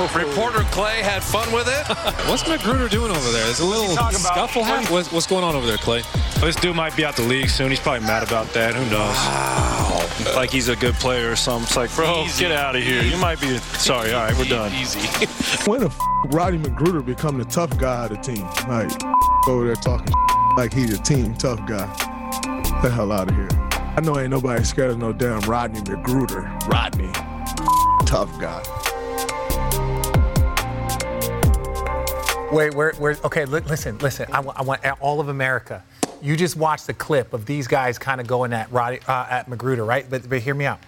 [0.14, 1.86] Reporter Klay had fun with it.
[2.28, 3.44] What's McGruder doing over there?
[3.44, 4.90] There's a little scuffle happening.
[4.90, 6.02] What's, what's, going on over there, Klay?
[6.36, 7.68] Well, this dude might be out the league soon.
[7.68, 8.74] He's probably mad about that.
[8.74, 9.14] Who knows?
[9.14, 10.34] Wow.
[10.34, 11.64] Like he's a good player or something.
[11.64, 12.44] It's like, bro, Easy.
[12.44, 13.02] get out of here.
[13.02, 13.58] You might be.
[13.58, 14.12] Sorry.
[14.12, 14.72] All right, we're done.
[14.72, 15.00] Easy.
[15.70, 15.98] when the f-
[16.30, 18.46] Roddy McGruder become the tough guy of the team?
[18.68, 18.90] Like
[19.48, 20.14] over there talking
[20.56, 21.86] like he's a team tough guy.
[22.62, 23.48] Get the hell out of here.
[23.96, 26.66] I know ain't nobody scared of no damn Rodney McGruder.
[26.68, 27.12] Rodney,
[28.06, 28.62] tough guy.
[32.52, 33.44] Wait, we're, we're okay.
[33.44, 34.26] Li- listen, listen.
[34.32, 35.84] I, w- I want all of America.
[36.20, 39.48] You just watched the clip of these guys kind of going at Roddy, uh, at
[39.48, 40.04] McGruder, right?
[40.10, 40.80] But, but hear me out.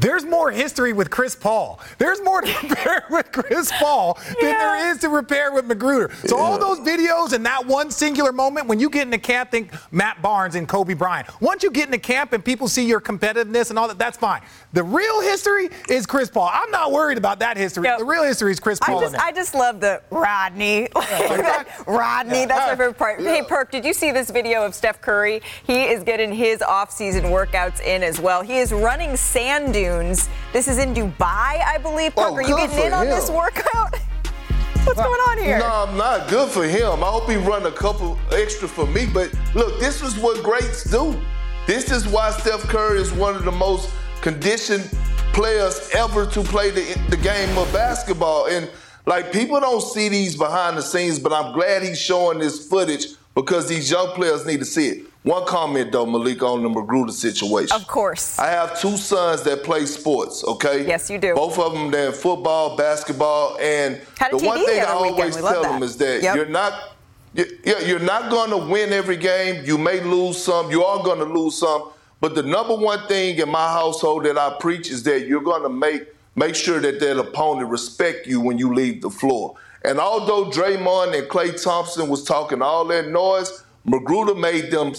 [0.00, 1.80] There's more history with Chris Paul.
[1.98, 4.34] There's more to repair with Chris Paul yeah.
[4.40, 6.12] than there is to repair with McGruder.
[6.28, 6.42] So yeah.
[6.42, 10.22] all those videos and that one singular moment when you get into camp, think Matt
[10.22, 11.28] Barnes and Kobe Bryant.
[11.40, 14.42] Once you get into camp and people see your competitiveness and all that, that's fine.
[14.72, 16.50] The real history is Chris Paul.
[16.52, 17.84] I'm not worried about that history.
[17.84, 17.98] Yep.
[17.98, 18.98] The real history is Chris Paul.
[18.98, 20.88] I just, I just love the Rodney.
[21.86, 23.20] Rodney, that's my favorite part.
[23.20, 25.42] Hey, Perk, did you see this video of Steph Curry?
[25.64, 28.42] He is getting his off-season workouts in as well.
[28.42, 29.87] He is running sand dunes
[30.52, 32.12] This is in Dubai, I believe.
[32.16, 32.94] Oh, Parker, oh, are you getting in him.
[32.94, 33.94] on this workout?
[34.84, 35.58] What's going on here?
[35.58, 36.28] No, I'm not.
[36.28, 37.02] Good for him.
[37.02, 39.06] I hope he run a couple extra for me.
[39.06, 41.18] But look, this is what greats do.
[41.66, 44.90] This is why Steph Curry is one of the most conditioned
[45.32, 48.46] players ever to play the, the game of basketball.
[48.46, 48.70] And
[49.06, 53.06] like people don't see these behind the scenes, but I'm glad he's showing this footage
[53.34, 55.06] because these young players need to see it.
[55.22, 57.74] One comment though, Malik, on the McGruder situation.
[57.74, 58.38] Of course.
[58.38, 60.44] I have two sons that play sports.
[60.44, 60.86] Okay.
[60.86, 61.34] Yes, you do.
[61.34, 64.00] Both of them they're in football, basketball, and
[64.30, 66.36] the one thing I always tell them is that yep.
[66.36, 66.94] you're not.
[67.34, 69.64] Yeah, You're not going to win every game.
[69.64, 70.70] You may lose some.
[70.70, 71.90] You are going to lose some.
[72.20, 75.62] But the number one thing in my household that I preach is that you're going
[75.62, 79.54] to make make sure that that opponent respect you when you leave the floor.
[79.84, 84.92] And although Draymond and Klay Thompson was talking all that noise, McGruder made them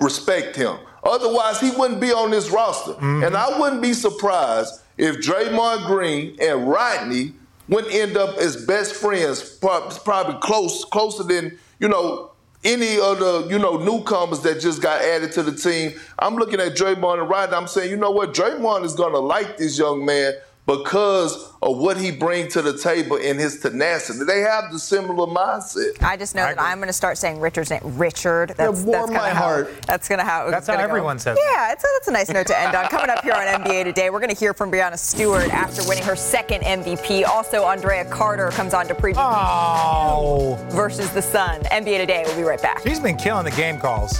[0.00, 0.78] respect him.
[1.02, 2.92] Otherwise, he wouldn't be on this roster.
[2.92, 3.24] Mm-hmm.
[3.24, 7.32] And I wouldn't be surprised if Draymond Green and Rodney
[7.68, 12.30] would end up as best friends, probably close, closer than you know
[12.64, 15.92] any of the you know newcomers that just got added to the team.
[16.18, 17.56] I'm looking at Draymond and Rodney.
[17.56, 20.34] I'm saying, you know what, Draymond is gonna like this young man
[20.66, 24.24] because of what he brings to the table in his tenacity.
[24.24, 26.02] They have the similar mindset.
[26.02, 26.64] I just know I that agree.
[26.66, 27.80] I'm going to start saying Richard's name.
[27.84, 28.54] Richard.
[28.56, 29.82] That's, yeah, warm my how, heart.
[29.86, 30.50] That's going to how.
[30.50, 31.20] That's how everyone go.
[31.20, 31.38] says.
[31.40, 32.86] Yeah, it's a, that's a nice note to end on.
[32.86, 36.04] Coming up here on NBA today, we're going to hear from Breanna Stewart after winning
[36.04, 37.24] her second MVP.
[37.26, 40.58] Also, Andrea Carter comes on to preview oh.
[40.70, 41.62] versus the Sun.
[41.64, 42.24] NBA today.
[42.26, 42.82] We'll be right back.
[42.82, 44.18] She's been killing the game calls.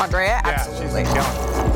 [0.00, 1.75] Andrea, yeah, absolutely.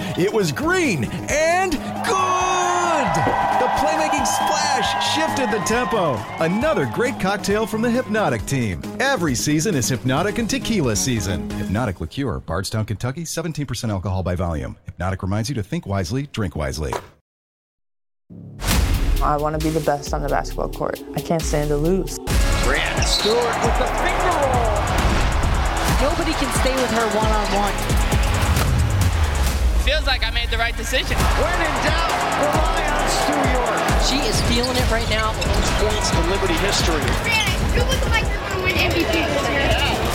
[0.17, 3.11] It was green and good!
[3.61, 6.15] The playmaking splash shifted the tempo.
[6.43, 8.81] Another great cocktail from the Hpnotiq team.
[8.99, 11.47] Every season is Hpnotiq and Tequila season.
[11.49, 14.75] Hpnotiq Liqueur, Bardstown, Kentucky, 17% alcohol by volume.
[14.99, 16.93] Hpnotiq reminds you to think wisely, drink wisely.
[19.23, 21.01] I want to be the best on the basketball court.
[21.15, 22.19] I can't stand to lose.
[22.19, 24.81] Breanna Stewart with the finger roll.
[26.01, 27.90] Nobody can stay with her one on one.
[29.91, 31.17] Feels like I made the right decision.
[31.17, 33.83] When in doubt, rely on Stu York.
[34.07, 35.33] She is feeling it right now.
[35.33, 37.03] Most points in Liberty history.
[37.27, 40.10] Breanna, you look like you're going to win MVP this year.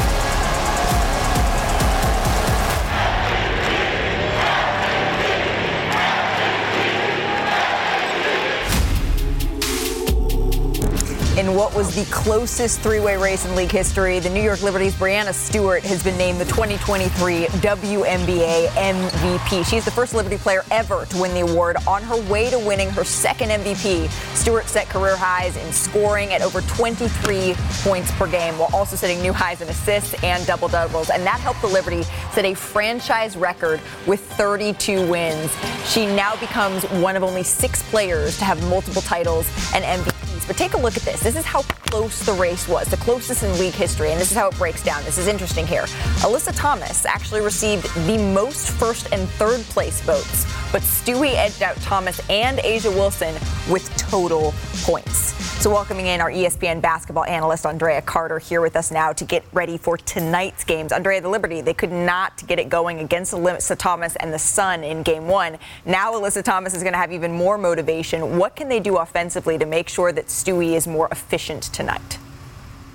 [11.46, 15.32] In what was the closest three-way race in league history, the New York Liberty's Breanna
[15.32, 19.64] Stewart has been named the 2023 WNBA MVP.
[19.64, 21.76] She's the first Liberty player ever to win the award.
[21.86, 26.42] On her way to winning her second MVP, Stewart set career highs in scoring at
[26.42, 31.10] over 23 points per game, while also setting new highs in assists and double doubles.
[31.10, 35.56] And that helped the Liberty set a franchise record with 32 wins.
[35.84, 40.15] She now becomes one of only six players to have multiple titles and MVPs.
[40.46, 41.20] But take a look at this.
[41.22, 44.36] This is how close the race was, the closest in league history, and this is
[44.36, 45.02] how it breaks down.
[45.04, 45.84] This is interesting here.
[46.22, 51.76] Alyssa Thomas actually received the most first and third place votes, but Stewie edged out
[51.76, 53.34] Thomas and A'ja Wilson
[53.70, 55.34] with total points.
[55.62, 59.44] So, welcoming in our ESPN basketball analyst, Andrea Carter, here with us now to get
[59.52, 60.92] ready for tonight's games.
[60.92, 64.84] Andrea, the Liberty, they could not get it going against Alyssa Thomas and the Sun
[64.84, 65.58] in game one.
[65.84, 68.38] Now, Alyssa Thomas is going to have even more motivation.
[68.38, 72.18] What can they do offensively to make sure that Stewie is more efficient tonight?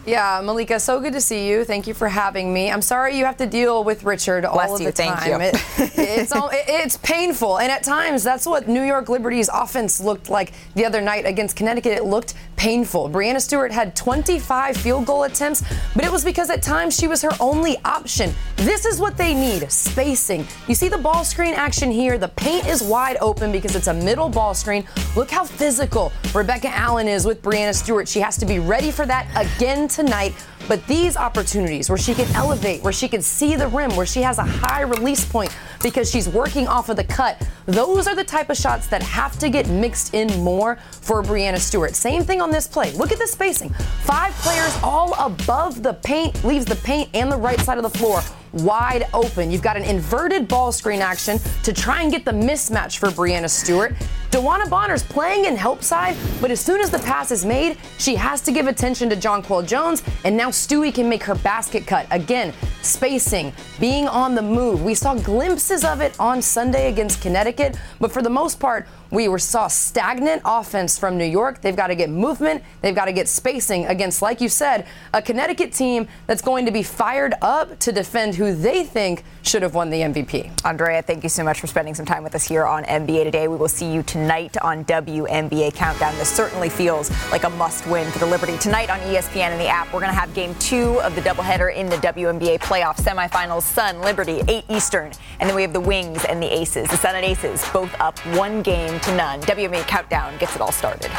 [0.05, 1.63] Yeah, Malika, so good to see you.
[1.63, 2.71] Thank you for having me.
[2.71, 4.87] I'm sorry you have to deal with Richard Bless all of you.
[4.87, 5.29] the Thank time.
[5.41, 5.47] you.
[5.47, 5.55] It,
[5.95, 10.27] it's all, it- it's painful, and at times that's what New York Liberty's offense looked
[10.29, 11.91] like the other night against Connecticut.
[11.95, 13.09] It looked painful.
[13.09, 15.63] Breanna Stewart had 25 field goal attempts,
[15.95, 18.33] but it was because at times she was her only option.
[18.55, 20.47] This is what they need: spacing.
[20.67, 22.17] You see the ball screen action here.
[22.17, 24.83] The paint is wide open because it's a middle ball screen.
[25.15, 28.07] Look how physical Rebecca Allen is with Breanna Stewart.
[28.07, 30.33] She has to be ready for that again tonight.
[30.67, 34.21] But these opportunities where she can elevate, where she can see the rim, where she
[34.21, 38.23] has a high release point because she's working off of the cut, those are the
[38.23, 41.95] type of shots that have to get mixed in more for Breanna Stewart.
[41.95, 42.91] Same thing on this play.
[42.93, 43.69] Look at the spacing.
[44.03, 47.97] Five players all above the paint, leaves the paint and the right side of the
[47.97, 48.21] floor
[48.53, 49.51] wide open.
[49.51, 53.49] You've got an inverted ball screen action to try and get the mismatch for Breanna
[53.49, 53.93] Stewart.
[54.31, 58.15] DeWanna Bonner's playing in help side, but as soon as the pass is made, she
[58.15, 62.07] has to give attention to Jonquel Jones, and now Stewie can make her basket cut.
[62.11, 64.83] Again, spacing, being on the move.
[64.83, 69.27] We saw glimpses of it on Sunday against Connecticut, but for the most part, we
[69.27, 71.61] were saw stagnant offense from New York.
[71.61, 72.63] They've got to get movement.
[72.81, 76.71] They've got to get spacing against, like you said, a Connecticut team that's going to
[76.71, 80.65] be fired up to defend who they think should have won the MVP.
[80.65, 83.47] Andrea, thank you so much for spending some time with us here on NBA Today.
[83.47, 86.15] We will see you tonight on WNBA Countdown.
[86.17, 88.57] This certainly feels like a must win for the Liberty.
[88.57, 91.75] Tonight on ESPN and the app, we're going to have game two of the doubleheader
[91.75, 95.11] in the WNBA playoff semifinals Sun, Liberty, 8 Eastern.
[95.39, 96.89] And then we have the Wings and the Aces.
[96.89, 99.41] The Sun and Aces both up one game to none.
[99.41, 101.11] WNBA Countdown gets it all started.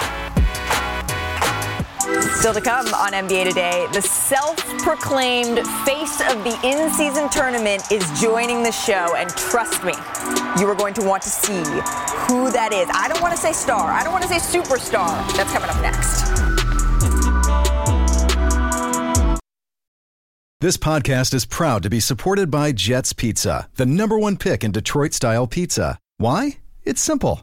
[2.32, 7.90] Still to come on NBA Today, the self proclaimed face of the in season tournament
[7.90, 9.14] is joining the show.
[9.16, 9.94] And trust me,
[10.58, 11.62] you are going to want to see
[12.26, 12.88] who that is.
[12.92, 15.08] I don't want to say star, I don't want to say superstar.
[15.36, 16.22] That's coming up next.
[20.60, 24.70] This podcast is proud to be supported by Jets Pizza, the number one pick in
[24.70, 25.98] Detroit style pizza.
[26.18, 26.58] Why?
[26.84, 27.42] It's simple.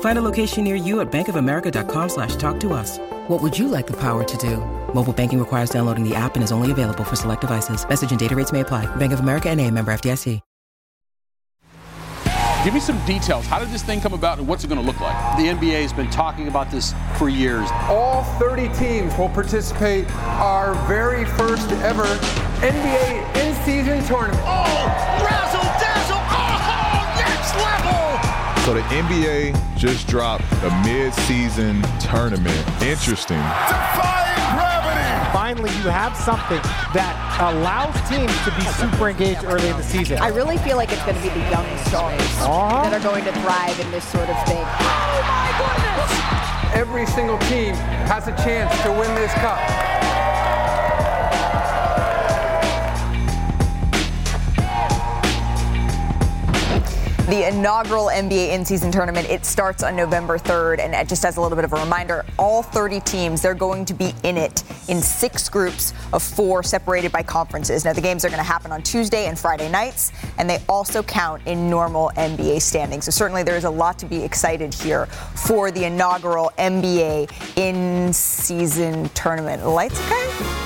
[0.00, 2.98] Find a location near you at bankofamerica.com slash talk to us.
[3.28, 4.58] What would you like the power to do?
[4.94, 7.86] Mobile banking requires downloading the app and is only available for select devices.
[7.88, 8.86] Message and data rates may apply.
[8.96, 10.40] Bank of America and a member FDIC.
[12.64, 13.44] Give me some details.
[13.44, 15.36] How did this thing come about and what's it going to look like?
[15.36, 17.68] The NBA has been talking about this for years.
[17.90, 22.04] All 30 teams will participate our very first ever
[22.64, 24.42] NBA in-season tournament.
[24.46, 25.53] Oh, razzle
[28.64, 32.56] So the NBA just dropped a mid-season tournament.
[32.80, 33.36] Interesting.
[33.36, 35.32] Defying gravity!
[35.36, 36.62] Finally, you have something
[36.96, 37.12] that
[37.44, 40.16] allows teams to be super engaged early in the season.
[40.16, 42.88] I really feel like it's going to be the young stars Uh-huh.
[42.88, 44.64] that are going to thrive in this sort of thing.
[44.64, 46.72] Oh my goodness!
[46.72, 47.74] Every single team
[48.08, 49.60] has a chance to win this cup.
[57.26, 61.56] The inaugural NBA in-season tournament, it starts on November 3rd, and just as a little
[61.56, 65.48] bit of a reminder, all 30 teams, they're going to be in it in six
[65.48, 67.82] groups of four separated by conferences.
[67.82, 71.02] Now, the games are going to happen on Tuesday and Friday nights, and they also
[71.02, 73.06] count in normal NBA standings.
[73.06, 79.66] So certainly there's a lot to be excited here for the inaugural NBA in-season tournament.
[79.66, 80.63] Lights okay?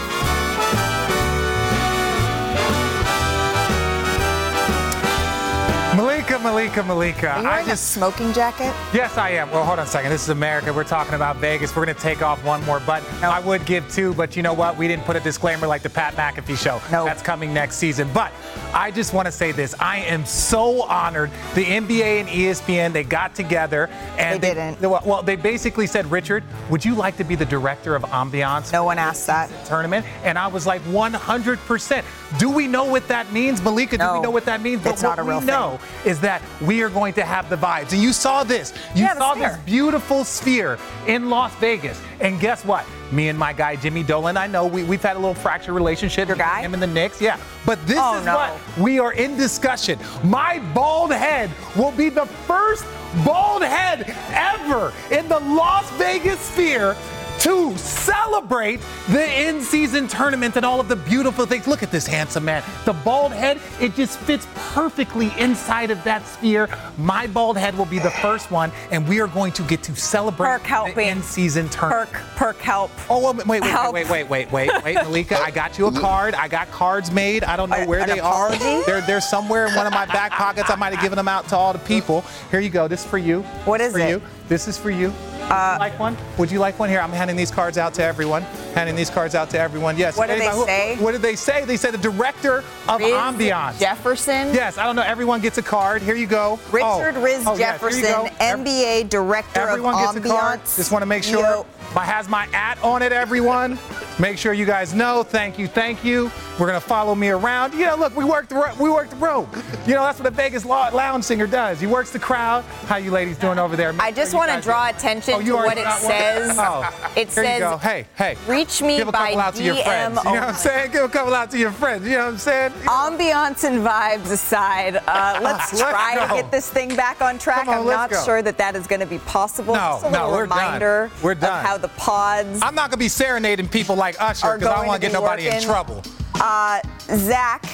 [6.49, 7.31] Malika, Malika.
[7.33, 8.75] Are you I just a smoking jacket?
[8.95, 9.51] Yes, I am.
[9.51, 10.11] Well, hold on a second.
[10.11, 10.73] This is America.
[10.73, 11.77] We're talking about Vegas.
[11.77, 13.07] We're going to take off one more button.
[13.23, 14.79] I would give two, but you know what?
[14.79, 16.81] We didn't put a disclaimer like the Pat McAfee show.
[16.91, 17.05] No.
[17.05, 18.09] That's coming next season.
[18.15, 18.33] But
[18.73, 19.75] I just want to say this.
[19.79, 21.31] I am so honored.
[21.55, 24.81] The NBA and ESPN, they got together and They didn't.
[24.81, 28.73] well, well, they basically said, Richard, would you like to be the director of ambiance?
[28.73, 29.51] No one asked that.
[29.67, 30.07] Tournament.
[30.25, 32.05] And I was like, 100%.
[32.39, 33.99] Do we know what that means, Malika?
[33.99, 34.85] Do we know what that means?
[34.87, 35.55] It's but not a real we thing.
[35.55, 37.93] know is that we are going to have the vibes.
[37.93, 38.73] And you saw this.
[38.95, 42.01] You Yeah, saw this beautiful sphere in Las Vegas.
[42.21, 42.85] And guess what?
[43.13, 46.29] Me and my guy Jimmy Dolan, I know we, we've had a little fractured relationship.
[46.29, 46.61] Your guy?
[46.61, 47.39] Him and the Knicks, yeah.
[47.65, 48.35] But this Oh, is no.
[48.35, 49.99] what we are in discussion.
[50.25, 52.85] My bald head will be the first
[53.25, 56.95] bald head ever in the Las Vegas sphere
[57.41, 58.81] to celebrate
[59.11, 61.67] the in-season tournament and all of the beautiful things.
[61.67, 62.63] Look at this handsome man.
[62.85, 66.69] The bald head, it just fits perfectly inside of that sphere.
[66.97, 69.95] My bald head will be the first one, and we are going to get to
[69.95, 71.09] celebrate Perk, help the me.
[71.11, 72.11] in-season tournament.
[72.11, 72.91] Perk, perk, help.
[73.09, 73.95] Oh, wait, wait, wait, Help.
[73.95, 75.39] wait, wait, wait, wait, wait, Malika.
[75.39, 76.35] I got you a card.
[76.35, 77.45] I got cards made.
[77.45, 78.65] I don't know where an they apology?
[78.65, 78.85] are.
[78.85, 80.71] They're, they're somewhere in one of my back pockets.
[80.71, 82.25] I might have given them out to all the people.
[82.51, 82.89] Here you go.
[82.89, 83.43] This is for you.
[83.65, 84.09] What is for it?
[84.11, 84.23] you.
[84.49, 85.13] This is for you.
[85.51, 86.17] Uh, would you like one?
[86.39, 86.89] Would you like one?
[86.89, 88.43] Here, I'm handing these cards out to everyone.
[88.75, 89.97] Handing these cards out to everyone.
[89.97, 90.17] Yes.
[90.17, 90.97] What did they Anybody- say?
[90.97, 91.65] What did they say?
[91.65, 93.79] They said the director of Riz ambiance.
[93.79, 94.53] Jefferson.
[94.55, 95.03] Yes, I don't know.
[95.03, 96.03] Everyone gets a card.
[96.03, 96.59] Here you go.
[96.63, 96.71] Oh.
[96.73, 97.23] Richard oh.
[97.23, 98.31] Riz oh, yes, here you Jefferson, go.
[98.41, 100.09] Ev- NBA Director Everyone of Ambiance.
[100.09, 100.61] Everyone gets a card.
[100.77, 101.41] Just want to make sure.
[101.41, 101.67] Yo.
[101.95, 103.79] My has my at on it, everyone.
[104.21, 105.23] Make sure you guys know.
[105.23, 106.31] Thank you, thank you.
[106.59, 107.73] We're gonna follow me around.
[107.75, 109.49] You know, look, we work the we work the rope.
[109.87, 111.81] You know, that's what a Vegas lounge singer does.
[111.81, 112.65] He works the crowd.
[112.87, 113.93] How you ladies doing over there?
[113.93, 116.57] Make I just sure want to draw attention Oh, to what it says.
[116.59, 117.81] Oh, it says.
[117.81, 118.37] Hey, hey.
[118.49, 120.19] reach me Give a by couple out to your DM friends.
[120.19, 120.91] You know what I'm saying?
[120.91, 122.05] Give a couple out to your friends.
[122.05, 122.73] You know what I'm saying?
[122.87, 127.69] Ambiance and vibes aside, uh, let's Let's try to get this thing back on track.
[127.69, 128.25] On, I'm not go.
[128.25, 129.75] sure that that is going to be possible.
[129.75, 130.59] No, Just a no, little we're done.
[130.59, 131.61] reminder We're done.
[131.61, 134.87] of how the pods I'm not gonna be serenading people like Usher because I don't
[134.87, 136.03] want to get nobody in trouble.
[136.35, 136.81] Uh,
[137.17, 137.67] Zach,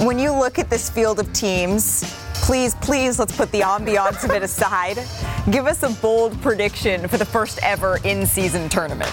[0.00, 4.30] when you look at this field of teams, please, please, let's put the ambiance of
[4.30, 4.98] it aside.
[5.50, 9.12] Give us a bold prediction for the first ever in-season tournament.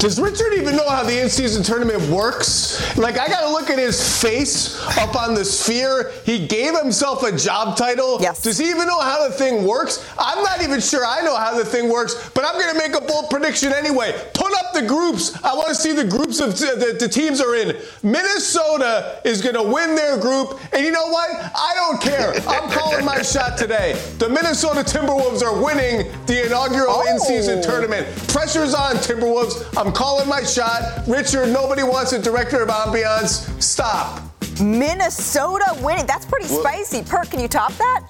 [0.00, 2.96] Does Richard even know how the in-season tournament works?
[2.96, 6.10] Like, I gotta look at his face up on the sphere.
[6.24, 8.16] He gave himself a job title.
[8.18, 8.40] Yes.
[8.40, 10.02] Does he even know how the thing works?
[10.18, 13.04] I'm not even sure I know how the thing works, but I'm gonna make a
[13.04, 14.18] bold prediction anyway.
[14.32, 15.36] Put up the groups.
[15.44, 17.76] I want to see the groups of uh, that the teams are in.
[18.02, 21.28] Minnesota is gonna win their group, and you know what?
[21.30, 22.32] I don't care.
[22.48, 24.00] I'm calling my shot today.
[24.16, 27.62] The Minnesota Timberwolves are winning the inaugural in-season oh.
[27.62, 28.06] tournament.
[28.28, 29.62] Pressure's on, Timberwolves.
[29.76, 31.06] I'm calling my shot.
[31.06, 33.60] Richard, nobody wants a director of ambiance.
[33.62, 34.20] Stop.
[34.60, 36.06] Minnesota winning.
[36.06, 37.02] That's pretty spicy.
[37.02, 38.06] Perk, can you top that?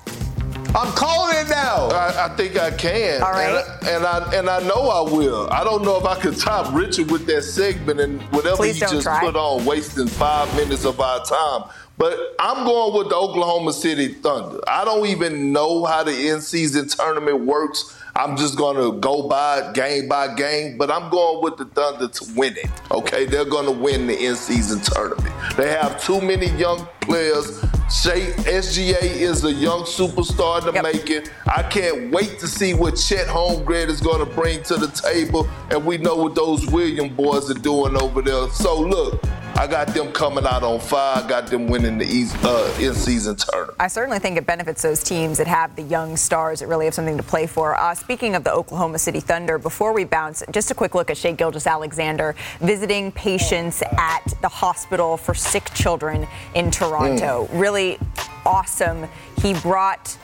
[0.75, 1.89] I'm calling it now.
[1.89, 3.23] I, I think I can.
[3.23, 3.49] All right.
[3.51, 5.49] And, I- and I and I know I will.
[5.51, 8.81] I don't know if I could top Richard with that segment and whatever Please he
[8.83, 9.19] just try.
[9.21, 11.69] put on, wasting five minutes of our time.
[11.99, 14.61] But I'm going with the Oklahoma City Thunder.
[14.69, 17.97] I don't even know how the in-season tournament works.
[18.17, 21.65] I'm just going to go by it game by game, but I'm going with the
[21.67, 22.71] Thunder to win it.
[22.91, 25.35] Okay, they're going to win the in-season tournament.
[25.57, 27.61] They have too many young players.
[27.91, 31.23] Shay, SGA is a young superstar in the making.
[31.47, 35.49] I can't wait to see what Chet Holmgren is going to bring to the table,
[35.71, 38.49] and we know what those William boys are doing over there.
[38.51, 39.23] So look,
[39.57, 41.23] I got them coming out on fire.
[41.23, 43.77] I got them winning the East, uh, in-season tournament.
[43.79, 46.95] I certainly think it benefits those teams that have the young stars that really have
[46.95, 47.75] something to play for.
[47.75, 51.17] Uh, speaking of the Oklahoma City Thunder, before we bounce, just a quick look at
[51.17, 57.49] Shai Gilgeous-Alexander visiting patients at the hospital for sick children in Toronto.
[57.51, 57.61] Mm.
[57.61, 57.99] Really
[58.47, 59.07] awesome.
[59.43, 60.17] He brought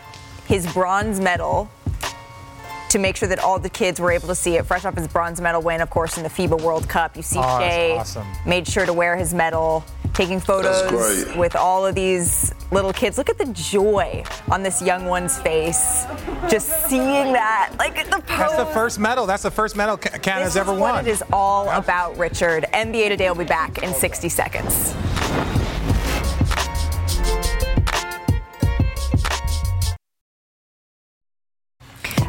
[0.47, 1.69] his bronze medal
[2.91, 4.67] to make sure that all the kids were able to see it.
[4.67, 7.17] Fresh off his bronze medal win, of course, in the FIBA World Cup.
[7.17, 8.27] You see oh, Shai awesome.
[8.47, 9.85] made sure to wear his medal,
[10.15, 13.19] taking photos with all of these little kids.
[13.19, 16.07] Look at the joy on this young one's face.
[16.49, 17.75] Just seeing that.
[17.79, 18.39] Like the pose.
[18.39, 19.27] That's the first medal.
[19.27, 20.95] That's the first medal Canada's ever won.
[20.95, 22.67] What it is all about, Richard.
[22.73, 24.95] NBA Today will be back in 60 seconds.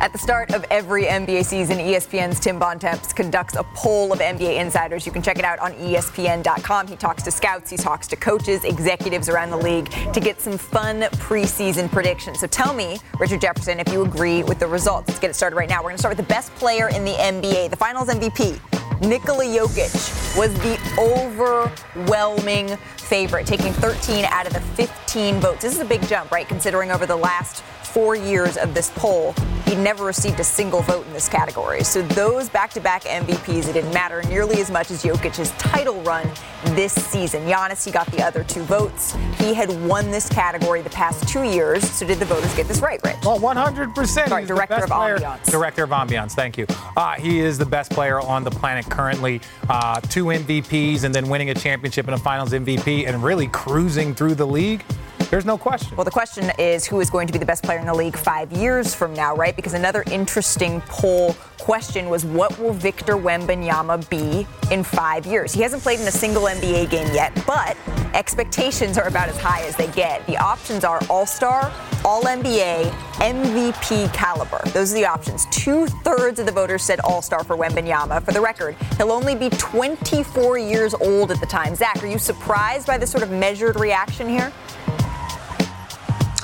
[0.08, 4.58] At the start of every NBA season, ESPN's Tim Bontemps conducts a poll of NBA
[4.58, 5.06] insiders.
[5.06, 6.88] You can check it out on ESPN.com.
[6.88, 10.58] He talks to scouts, he talks to coaches, executives around the league to get some
[10.58, 12.40] fun preseason predictions.
[12.40, 15.10] So tell me, Richard Jefferson, if you agree with the results.
[15.10, 15.80] Let's get it started right now.
[15.80, 18.62] We're going to start with the best player in the NBA, the Finals MVP.
[19.02, 25.64] Nikola Jokic was the overwhelming favorite, taking 13 out of the 15 votes.
[25.64, 26.48] This is a big jump, right?
[26.48, 29.34] Considering over the last four years of this poll,
[29.66, 31.84] he never received a single vote in this category.
[31.84, 36.30] So those back-to-back MVPs, it didn't matter nearly as much as Jokic's title run
[36.76, 37.46] this season.
[37.46, 39.16] Giannis, he got the other two votes.
[39.38, 41.90] He had won this category the past two years.
[41.90, 43.18] So did the voters get this right, Rich?
[43.24, 44.28] Well, 100%.
[44.28, 45.46] Sorry, director of player, ambiance.
[45.46, 46.32] Director of ambiance.
[46.34, 46.66] Thank you.
[46.96, 49.42] Uh, he is the best player on the planet currently.
[49.70, 54.14] Uh, two MVPs and then winning a championship and a Finals MVP and really cruising
[54.14, 54.84] through the league.
[55.30, 55.98] There's no question.
[55.98, 58.16] Well, the question is who is going to be the best player in the league
[58.16, 59.54] five years from now, right?
[59.54, 65.52] Because another interesting poll question was what will Victor Wembanyama be in five years?
[65.54, 67.76] He hasn't played in a single NBA game yet, but
[68.14, 70.26] expectations are about as high as they get.
[70.28, 71.74] The options are All Star,
[72.06, 74.62] All NBA, MVP caliber.
[74.70, 75.46] Those are the options.
[75.48, 78.24] Two thirds of the voters said All Star for Wembanyama.
[78.24, 81.76] For the record, he'll only be 24 years old at the time.
[81.76, 84.54] Zach, are you surprised by this sort of measured reaction here?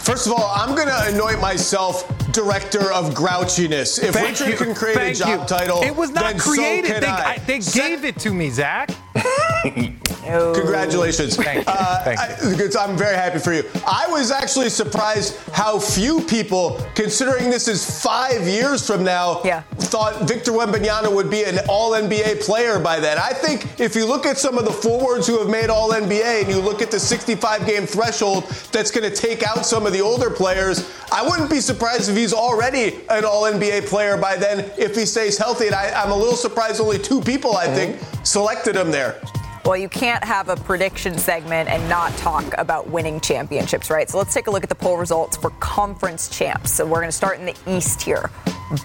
[0.03, 4.03] First of all, I'm going to anoint myself director of grouchiness.
[4.03, 4.57] If Thank Richard you.
[4.57, 5.47] can create Thank a job you.
[5.47, 6.95] title, it was not then created.
[6.95, 7.33] So they, I.
[7.35, 8.89] I, they gave it to me, Zach.
[10.23, 11.35] Congratulations.
[11.35, 11.73] Thank you.
[11.73, 13.63] Uh, Thank I, I'm very happy for you.
[13.85, 19.61] I was actually surprised how few people, considering this is five years from now, yeah.
[19.77, 23.17] thought Victor Wembanyama would be an All NBA player by then.
[23.17, 26.43] I think if you look at some of the forwards who have made All NBA
[26.43, 29.93] and you look at the 65 game threshold that's going to take out some of
[29.93, 34.35] the older players, I wouldn't be surprised if he's already an All NBA player by
[34.35, 35.67] then if he stays healthy.
[35.67, 39.21] And I, am a little surprised only two people, I think, selected him there.
[39.65, 44.09] Well, you can't have a prediction segment and not talk about winning championships, right?
[44.09, 46.73] So let's take a look at the poll results for conference champs.
[46.73, 48.29] So we're going to start in the East here.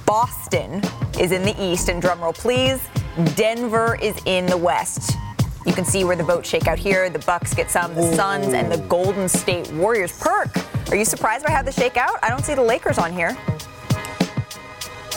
[0.06, 0.80] Boston
[1.18, 2.80] is in the East, and drumroll please,
[3.34, 5.16] Denver is in the West.
[5.66, 7.10] You can see where the votes shake out here.
[7.10, 10.16] The Bucks get some, the Suns and the Golden State Warriors.
[10.16, 10.48] Perk,
[10.90, 12.20] are you surprised by how the shake out?
[12.22, 13.36] I don't see the Lakers on here.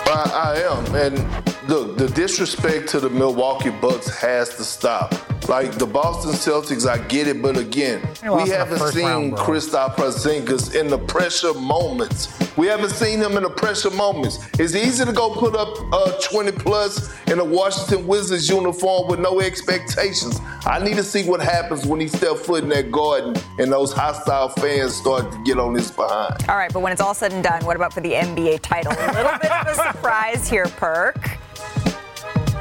[0.08, 5.14] I, I am, and look, the disrespect to the Milwaukee Bucks has to stop.
[5.50, 10.88] Like the Boston Celtics, I get it, but again, we haven't seen Kristaps Porzingis in
[10.88, 12.30] the pressure moments.
[12.58, 14.48] We haven't seen him in the pressure moments.
[14.60, 19.20] It's easy to go put up uh, 20 plus in a Washington Wizards uniform with
[19.20, 20.40] no expectations.
[20.66, 23.92] I need to see what happens when he step foot in that garden and those
[23.92, 26.36] hostile fans start to get on his behind.
[26.48, 28.94] All right, but when it's all said and done, what about for the NBA title?
[28.94, 31.41] A little bit of a surprise here, Perk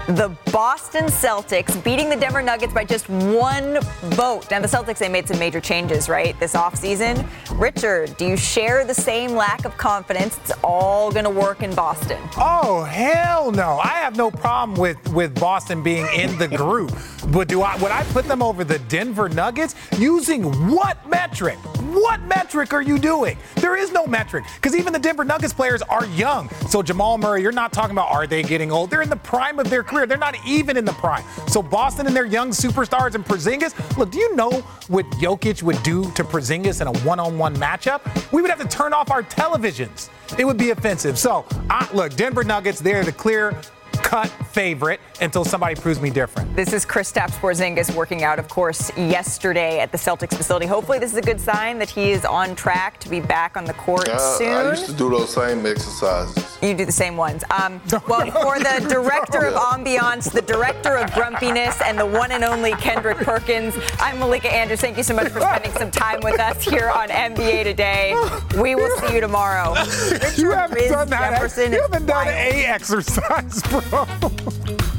[0.08, 3.80] the Boston Celtics beating the Denver Nuggets by just one
[4.10, 4.50] vote.
[4.50, 7.26] Now, the Celtics, they made some major changes, right, this offseason.
[7.58, 10.38] Richard, do you share the same lack of confidence?
[10.38, 12.18] It's all going to work in Boston.
[12.36, 13.78] Oh, hell no.
[13.82, 16.92] I have no problem with, with Boston being in the group.
[17.32, 19.74] but do I would I put them over the Denver Nuggets?
[19.98, 21.58] Using what metric?
[21.92, 23.36] What metric are you doing?
[23.56, 26.48] There is no metric because even the Denver Nuggets players are young.
[26.68, 28.90] So Jamal Murray, you're not talking about are they getting old?
[28.90, 30.06] They're in the prime of their career.
[30.06, 31.24] They're not even in the prime.
[31.48, 33.74] So Boston and their young superstars and Porzingis.
[33.98, 34.50] Look, do you know
[34.88, 38.00] what Jokic would do to Porzingis in a one-on-one matchup?
[38.32, 40.08] We would have to turn off our televisions.
[40.38, 41.18] It would be offensive.
[41.18, 41.44] So
[41.92, 43.60] look, Denver Nuggets, they're the clear
[44.02, 46.54] cut favorite until somebody proves me different.
[46.56, 50.66] This is Kristaps Porzingis working out, of course, yesterday at the Celtics facility.
[50.66, 53.64] Hopefully, this is a good sign that he is on track to be back on
[53.64, 54.48] the court uh, soon.
[54.48, 56.58] I used to do those same exercises.
[56.62, 57.44] You do the same ones.
[57.50, 62.42] Um, well, for the director of ambiance, the director of grumpiness, and the one and
[62.44, 64.80] only Kendrick Perkins, I'm Malika Andrews.
[64.80, 68.14] Thank you so much for spending some time with us here on NBA Today.
[68.60, 69.74] We will see you tomorrow.
[70.10, 71.30] Richard You haven't Riz done that.
[71.32, 72.36] Jefferson You haven't done wild.
[72.54, 73.80] a exercise, bro.
[73.90, 74.89] ハハハハ